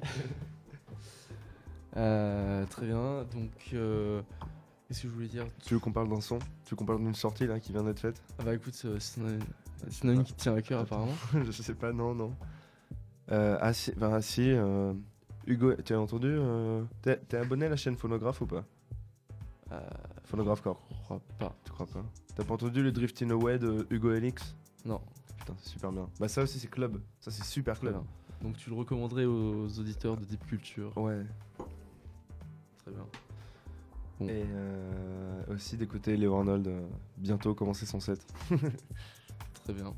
euh, 1.97 2.67
très 2.67 2.87
bien. 2.87 3.25
Donc, 3.33 3.51
euh, 3.73 4.21
qu'est-ce 4.89 5.03
que 5.03 5.09
je 5.09 5.13
voulais 5.13 5.29
dire 5.29 5.47
Tu 5.65 5.75
veux 5.75 5.81
qu'on 5.81 5.93
parle 5.93 6.09
d'un 6.09 6.21
son? 6.21 6.39
Tu 6.65 6.71
veux 6.71 6.77
qu'on 6.77 6.87
parle 6.87 6.99
d'une 6.99 7.15
sortie 7.15 7.47
là 7.47 7.61
qui 7.61 7.73
vient 7.73 7.85
d'être 7.85 8.01
faite? 8.01 8.21
Ah 8.39 8.45
bah 8.45 8.55
écoute, 8.55 8.81
euh, 8.87 8.97
c'est 8.99 9.21
une, 9.21 9.39
une 10.03 10.11
amie 10.11 10.25
qui 10.25 10.33
te 10.33 10.41
tient 10.41 10.55
à 10.55 10.63
cœur 10.63 10.81
apparemment. 10.81 11.15
Je 11.45 11.53
sais 11.53 11.75
pas, 11.75 11.93
non, 11.93 12.15
non. 12.15 12.35
Euh, 13.31 13.59
ah 13.61 13.73
si, 13.75 13.93
ah, 14.01 14.23
si, 14.23 14.51
euh, 14.51 14.95
Hugo, 15.47 15.75
tu 15.85 15.93
as 15.93 16.01
entendu 16.01 16.29
euh, 16.31 16.83
T'es 17.03 17.37
abonné 17.37 17.67
à 17.67 17.69
la 17.69 17.77
chaîne 17.77 17.97
Phonographe 17.97 18.41
ou 18.41 18.47
pas? 18.47 18.65
Phonographe 20.25 20.63
Corp, 20.63 20.81
je 20.91 21.03
crois 21.03 21.21
pas. 21.39 21.55
tu 21.65 21.73
crois 21.73 21.87
pas? 21.87 22.03
T'as 22.35 22.45
pas 22.45 22.55
entendu 22.55 22.83
le 22.83 22.91
Drifting 22.91 23.31
Away 23.31 23.59
de 23.59 23.87
Hugo 23.91 24.13
Elix 24.13 24.55
Non. 24.87 25.01
Putain, 25.39 25.55
c'est 25.59 25.71
super 25.71 25.93
bien. 25.93 26.09
Bah 26.19 26.29
ça 26.29 26.43
aussi 26.43 26.59
c'est 26.59 26.69
club, 26.71 27.01
ça 27.21 27.31
c'est 27.31 27.45
super 27.45 27.79
club. 27.79 27.97
Donc 28.43 28.57
tu 28.57 28.71
le 28.71 28.77
recommanderais 28.77 29.27
aux 29.27 29.67
auditeurs 29.79 30.17
de 30.17 30.25
Deep 30.25 30.47
Culture. 30.47 30.97
Ouais. 30.97 31.23
Très 32.79 32.93
bien. 32.93 33.05
Et 34.21 34.45
euh, 34.53 35.43
aussi 35.49 35.77
d'écouter 35.77 36.17
Léo 36.17 36.35
Arnold 36.37 36.67
euh, 36.67 36.81
bientôt 37.17 37.55
commencer 37.55 37.87
son 37.87 38.01
set. 38.01 38.21
Très 39.65 39.73
bien. 39.73 39.95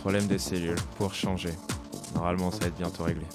Problème 0.00 0.26
des 0.26 0.38
cellules 0.38 0.80
pour 0.96 1.12
changer. 1.12 1.52
Normalement, 2.14 2.50
ça 2.50 2.60
va 2.60 2.66
être 2.68 2.76
bientôt 2.76 3.04
réglé. 3.04 3.26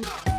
Don't 0.00 0.38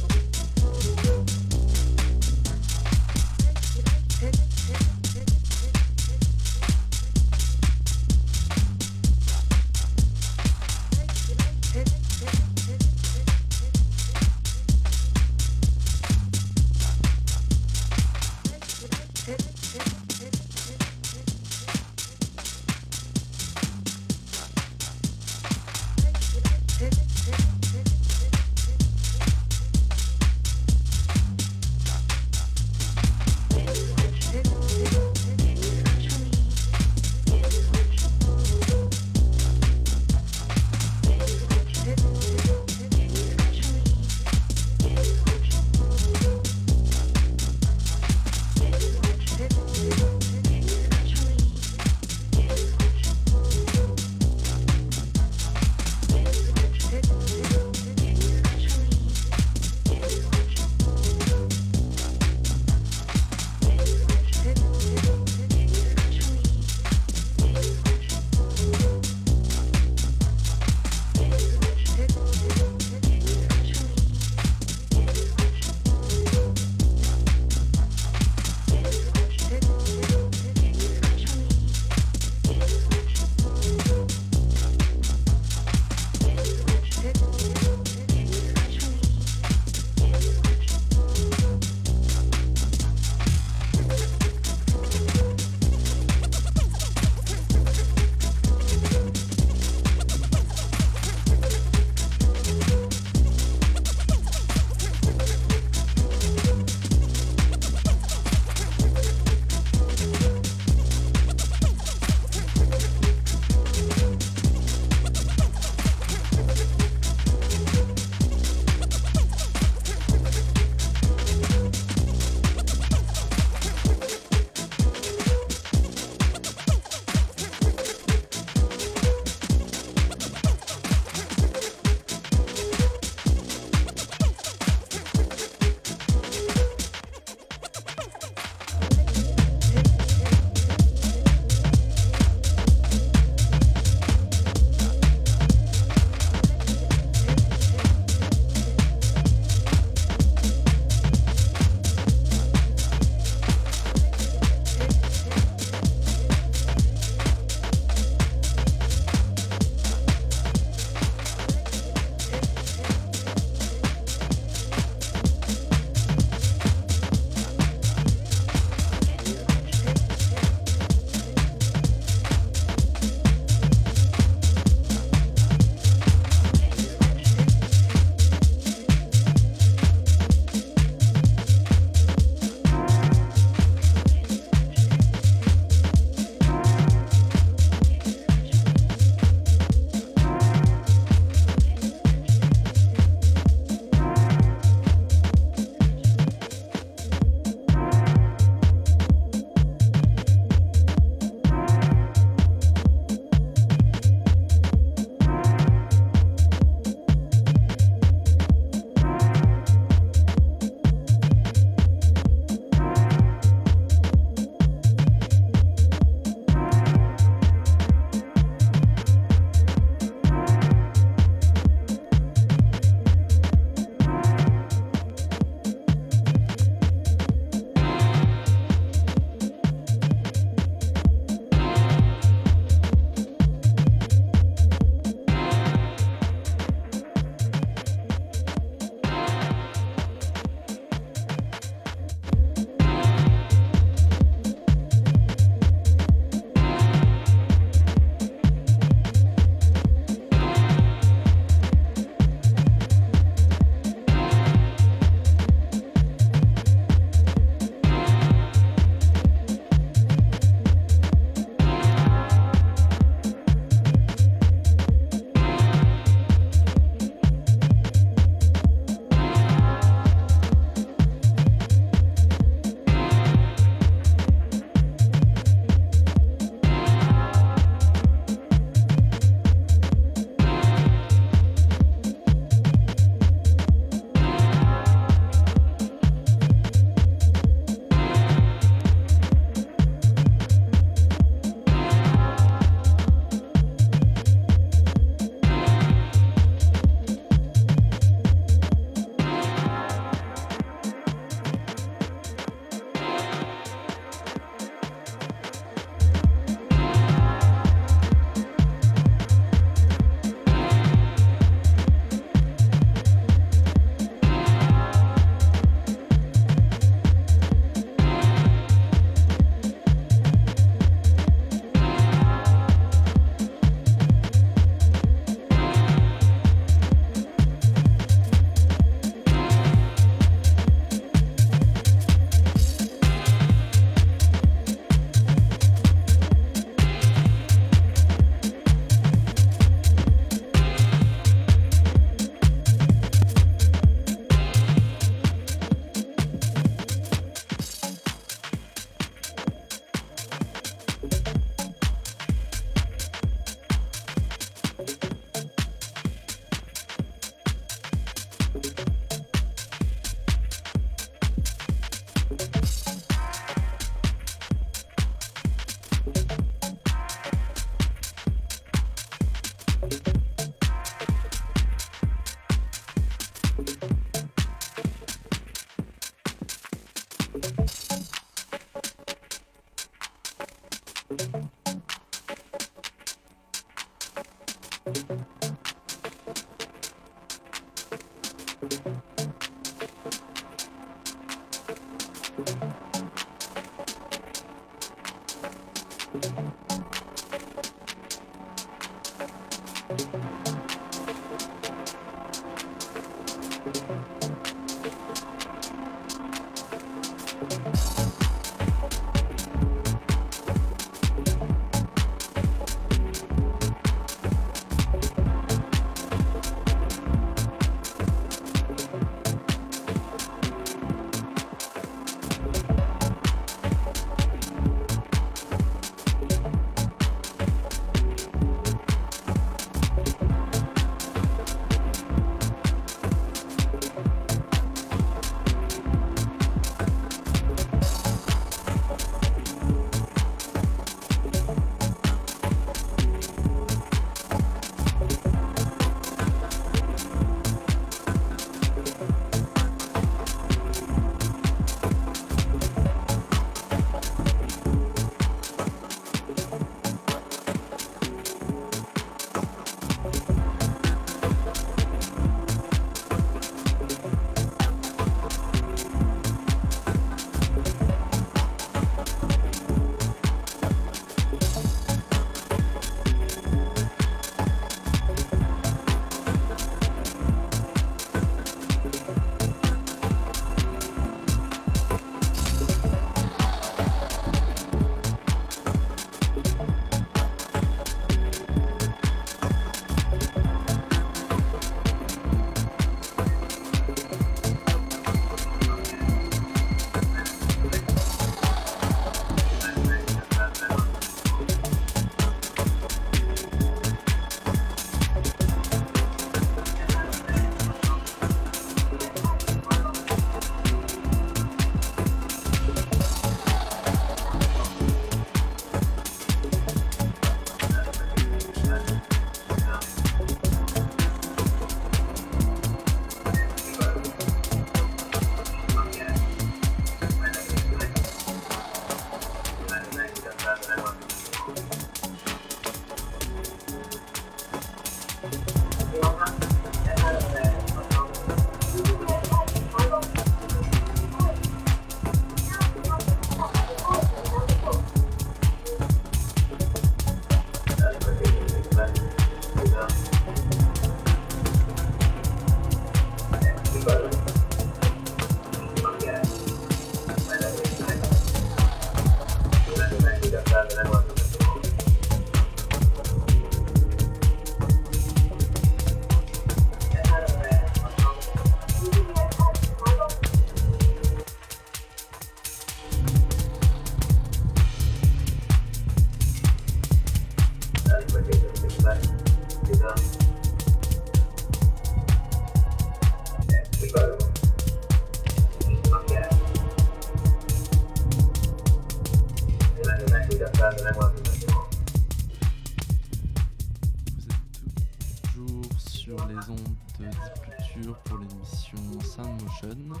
Sound 599.16 599.42
Motion 599.42 600.00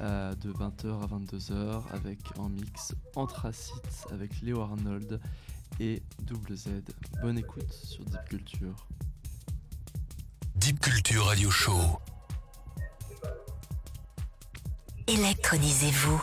euh, 0.00 0.34
de 0.34 0.52
20h 0.52 1.02
à 1.02 1.06
22h 1.06 1.82
avec 1.92 2.18
en 2.38 2.50
mix 2.50 2.94
Anthracite 3.14 4.06
avec 4.12 4.42
Léo 4.42 4.60
Arnold 4.60 5.20
et 5.80 6.02
Double 6.22 6.54
Z. 6.54 6.68
Bonne 7.22 7.38
écoute 7.38 7.72
sur 7.72 8.04
Deep 8.04 8.24
Culture. 8.28 8.86
Deep 10.56 10.80
Culture 10.80 11.24
Radio 11.24 11.50
Show. 11.50 11.98
Électronisez-vous. 15.06 16.22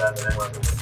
Gracias. 0.00 0.79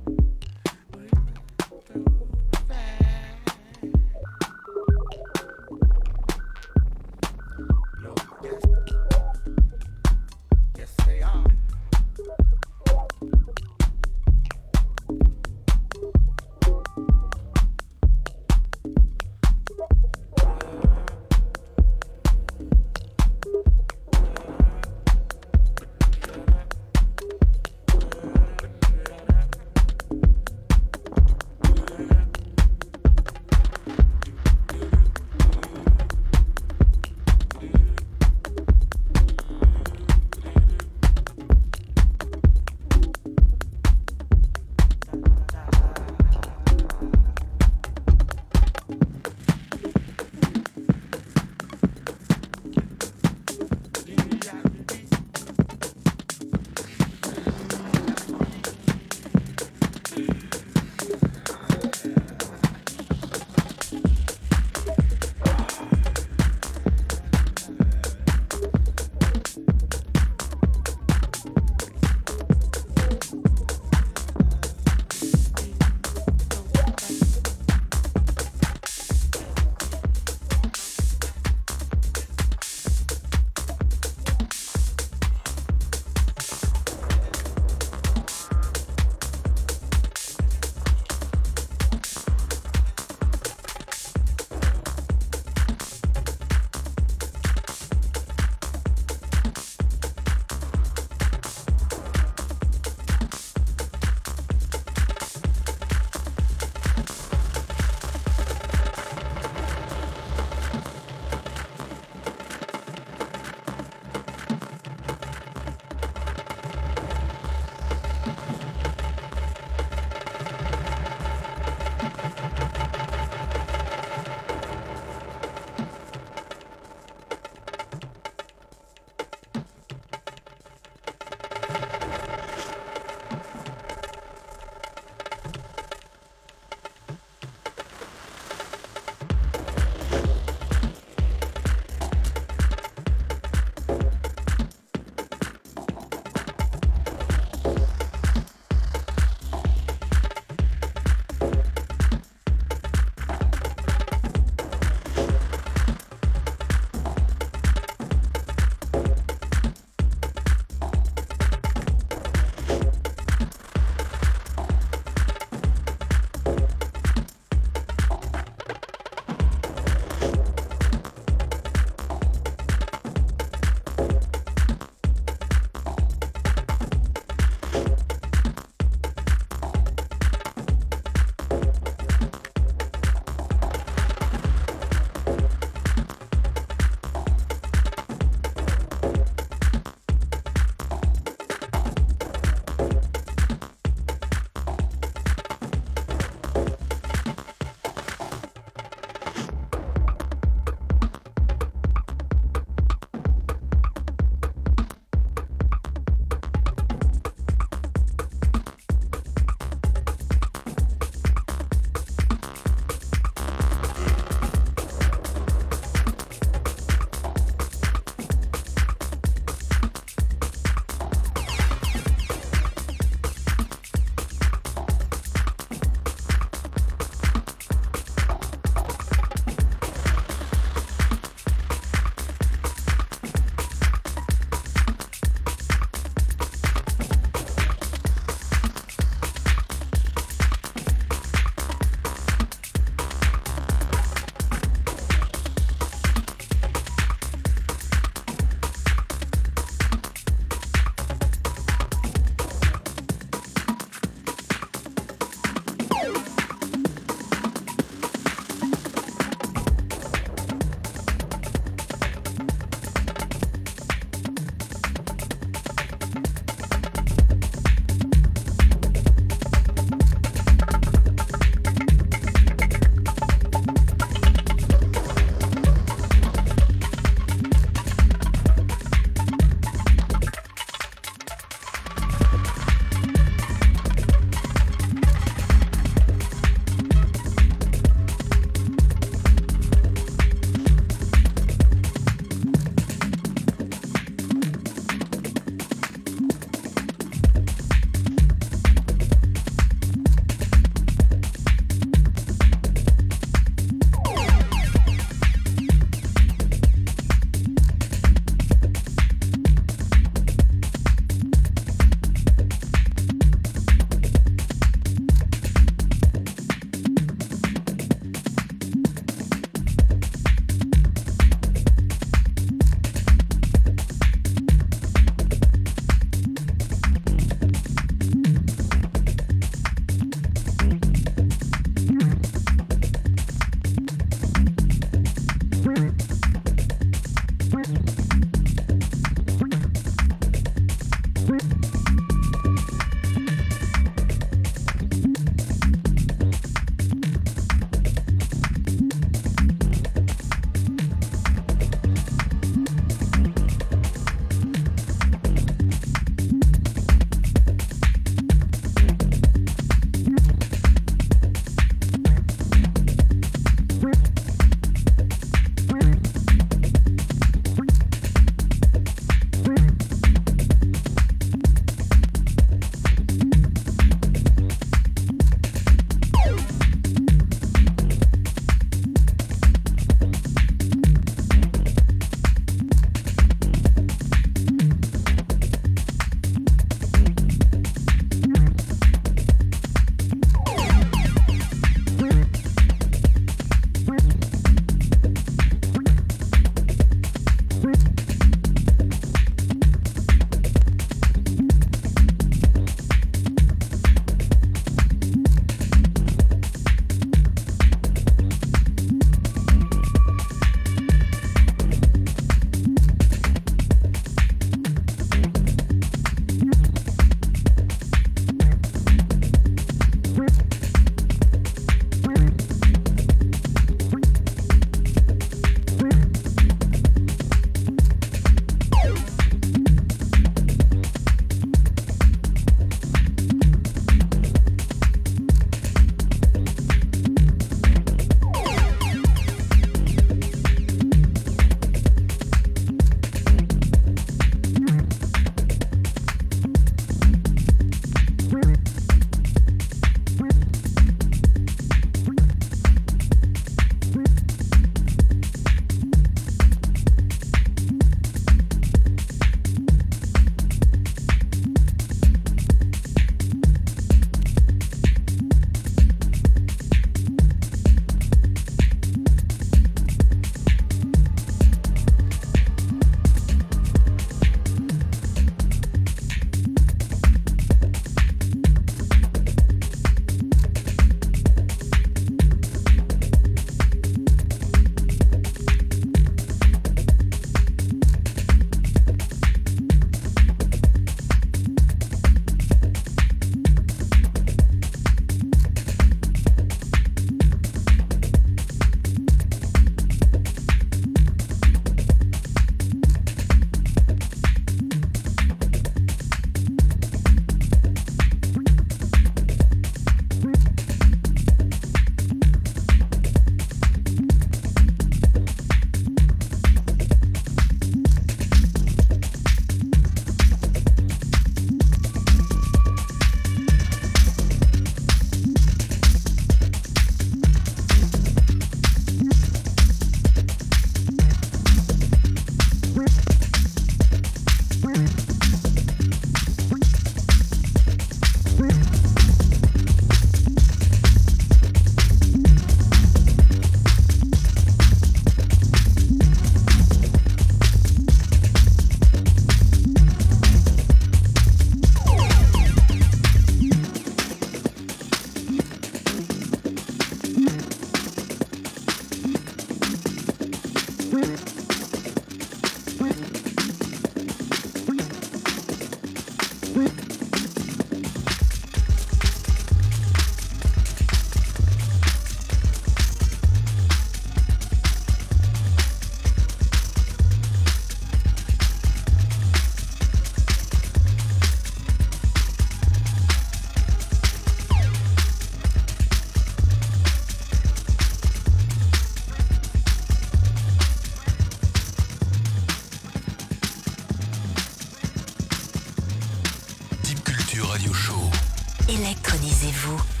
Électronisez-vous. 598.67 600.00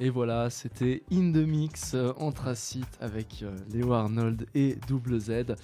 Et 0.00 0.08
voilà, 0.08 0.48
c'était 0.50 1.02
In 1.12 1.30
The 1.32 1.46
Mix 1.46 1.92
euh, 1.94 2.12
Anthracite 2.16 2.96
avec 3.00 3.42
euh, 3.42 3.54
Léo 3.70 3.92
Arnold 3.92 4.46
et 4.54 4.76
Double 4.88 5.20
Z. 5.20 5.54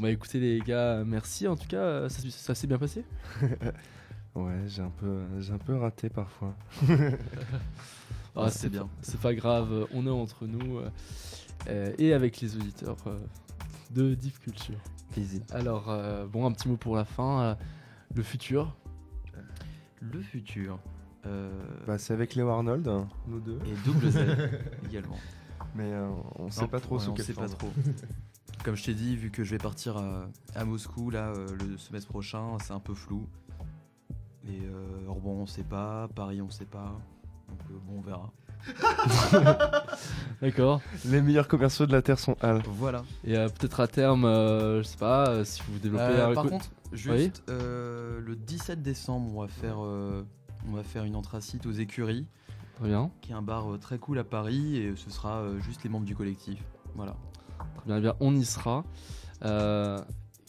Bah 0.00 0.10
écoutez 0.10 0.40
les 0.40 0.58
gars, 0.60 1.04
merci. 1.04 1.46
En 1.46 1.56
tout 1.56 1.68
cas, 1.68 1.76
euh, 1.82 2.08
ça, 2.08 2.22
ça 2.28 2.54
s'est 2.54 2.66
bien 2.66 2.78
passé 2.78 3.04
Ouais, 4.34 4.62
j'ai 4.66 4.82
un 4.82 4.90
peu, 4.90 5.22
j'ai 5.40 5.52
un 5.52 5.58
peu 5.58 5.76
raté 5.76 6.08
parfois. 6.08 6.54
Ah, 8.40 8.50
c'est 8.50 8.68
bien. 8.68 8.82
pas- 8.82 8.88
C'est 9.02 9.18
pas 9.20 9.34
grave, 9.34 9.88
on 9.92 10.06
est 10.06 10.10
entre 10.10 10.46
nous 10.46 10.78
euh, 11.68 11.92
et 11.98 12.12
avec 12.12 12.40
les 12.40 12.54
auditeurs 12.54 12.96
euh, 13.08 13.18
de 13.90 14.14
Deep 14.14 14.38
Culture. 14.38 14.78
Easy. 15.16 15.42
Alors, 15.50 15.86
euh, 15.90 16.24
bon, 16.26 16.46
un 16.46 16.52
petit 16.52 16.68
mot 16.68 16.76
pour 16.76 16.94
la 16.94 17.04
fin. 17.04 17.40
euh, 17.42 17.54
le 18.14 18.22
futur, 18.22 18.76
Le 20.00 20.20
futur. 20.20 20.78
Euh, 21.28 21.50
Bah, 21.86 21.98
c'est 21.98 22.12
avec 22.12 22.34
Léo 22.34 22.48
Arnold, 22.48 22.86
hein, 22.88 23.06
nous 23.26 23.40
deux. 23.40 23.58
et 23.66 23.74
double 23.86 24.10
Z 24.10 24.18
également. 24.88 25.16
Mais 25.74 25.92
euh, 25.92 26.08
on 26.36 26.50
sait 26.50 26.62
Non, 26.62 26.68
pas 26.68 26.80
trop 26.80 26.96
ouais, 26.98 27.04
sous 27.04 27.10
on 27.10 27.14
quelle 27.14 27.24
sait 27.26 27.32
pas 27.34 27.48
trop. 27.48 27.68
Comme 28.64 28.74
je 28.74 28.84
t'ai 28.84 28.94
dit, 28.94 29.16
vu 29.16 29.30
que 29.30 29.44
je 29.44 29.50
vais 29.52 29.58
partir 29.58 29.96
à, 29.98 30.26
à 30.56 30.64
Moscou 30.64 31.10
là 31.10 31.28
euh, 31.28 31.46
le 31.60 31.78
semestre 31.78 32.08
prochain, 32.10 32.56
c'est 32.62 32.72
un 32.72 32.80
peu 32.80 32.94
flou. 32.94 33.26
Et 34.48 34.60
euh, 34.64 35.08
Orban 35.08 35.30
on 35.32 35.46
sait 35.46 35.62
pas, 35.62 36.08
Paris 36.14 36.40
on 36.42 36.50
sait 36.50 36.64
pas. 36.64 36.98
Donc 37.48 37.58
euh, 37.70 37.74
bon 37.86 37.98
on 37.98 38.00
verra. 38.00 38.32
d'accord. 40.42 40.80
Les 41.04 41.20
meilleurs 41.22 41.48
commerciaux 41.48 41.86
de 41.86 41.92
la 41.92 42.02
Terre 42.02 42.18
sont 42.18 42.36
Al. 42.40 42.62
Voilà. 42.66 43.04
Et 43.24 43.36
euh, 43.36 43.48
peut-être 43.48 43.80
à 43.80 43.86
terme, 43.86 44.24
euh, 44.24 44.78
je 44.78 44.88
sais 44.88 44.96
pas, 44.98 45.28
euh, 45.28 45.44
si 45.44 45.62
vous 45.68 45.78
développez 45.78 46.04
Euh, 46.04 46.34
par 46.34 46.44
co- 46.44 46.50
contre, 46.50 46.70
juste 46.92 47.42
euh, 47.48 48.20
le 48.20 48.34
17 48.36 48.82
décembre, 48.82 49.30
on 49.36 49.40
va 49.42 49.48
faire 49.48 49.76
euh, 49.84 50.24
on 50.68 50.72
va 50.74 50.82
faire 50.82 51.04
une 51.04 51.16
anthracite 51.16 51.66
aux 51.66 51.72
écuries, 51.72 52.26
Très 52.76 52.88
bien, 52.88 53.10
qui 53.22 53.32
est 53.32 53.34
un 53.34 53.42
bar 53.42 53.72
euh, 53.72 53.78
très 53.78 53.98
cool 53.98 54.18
à 54.18 54.24
Paris, 54.24 54.76
et 54.76 54.94
ce 54.96 55.10
sera 55.10 55.38
euh, 55.38 55.58
juste 55.60 55.82
les 55.82 55.90
membres 55.90 56.06
du 56.06 56.14
collectif. 56.14 56.62
Voilà. 56.94 57.16
très 57.76 57.86
bien, 57.86 57.96
eh 57.98 58.00
bien, 58.00 58.14
on 58.20 58.34
y 58.36 58.44
sera. 58.44 58.84
Euh, 59.44 59.98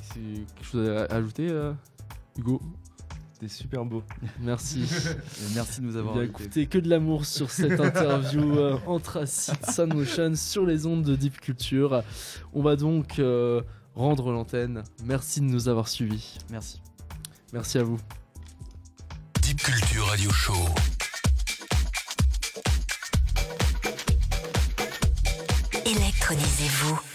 c'est 0.02 0.20
quelque 0.56 0.66
chose 0.66 0.90
à 0.90 1.06
ajouter, 1.16 1.50
euh, 1.50 1.74
Hugo? 2.38 2.62
C'était 3.34 3.48
super 3.54 3.86
beau. 3.86 4.04
Merci. 4.42 4.84
Merci 5.56 5.80
de 5.80 5.86
nous 5.86 5.96
Eh 5.96 6.00
avoir 6.00 6.18
invités. 6.18 6.42
écoutez, 6.44 6.68
que 6.68 6.78
de 6.78 6.90
l'amour 6.90 7.26
sur 7.26 7.50
cette 7.52 7.80
interview 7.80 8.58
euh, 8.58 8.78
Anthracite 8.86 9.66
Sun 9.66 9.94
Motion 9.94 10.36
sur 10.36 10.66
les 10.66 10.86
ondes 10.86 11.04
de 11.04 11.16
Deep 11.16 11.40
Culture. 11.40 12.04
On 12.54 12.62
va 12.62 12.76
donc 12.76 13.18
euh, 13.20 13.62
rendre 13.96 14.32
l'antenne. 14.34 14.84
Merci 15.06 15.40
de 15.40 15.46
nous 15.46 15.70
avoir 15.70 15.88
suivis. 15.88 16.38
Merci. 16.52 16.82
Merci 17.54 17.78
à 17.78 17.84
vous. 17.84 17.98
Culture 19.64 20.06
Radio 20.06 20.32
Show. 20.32 20.54
Électronisez-vous. 25.86 27.09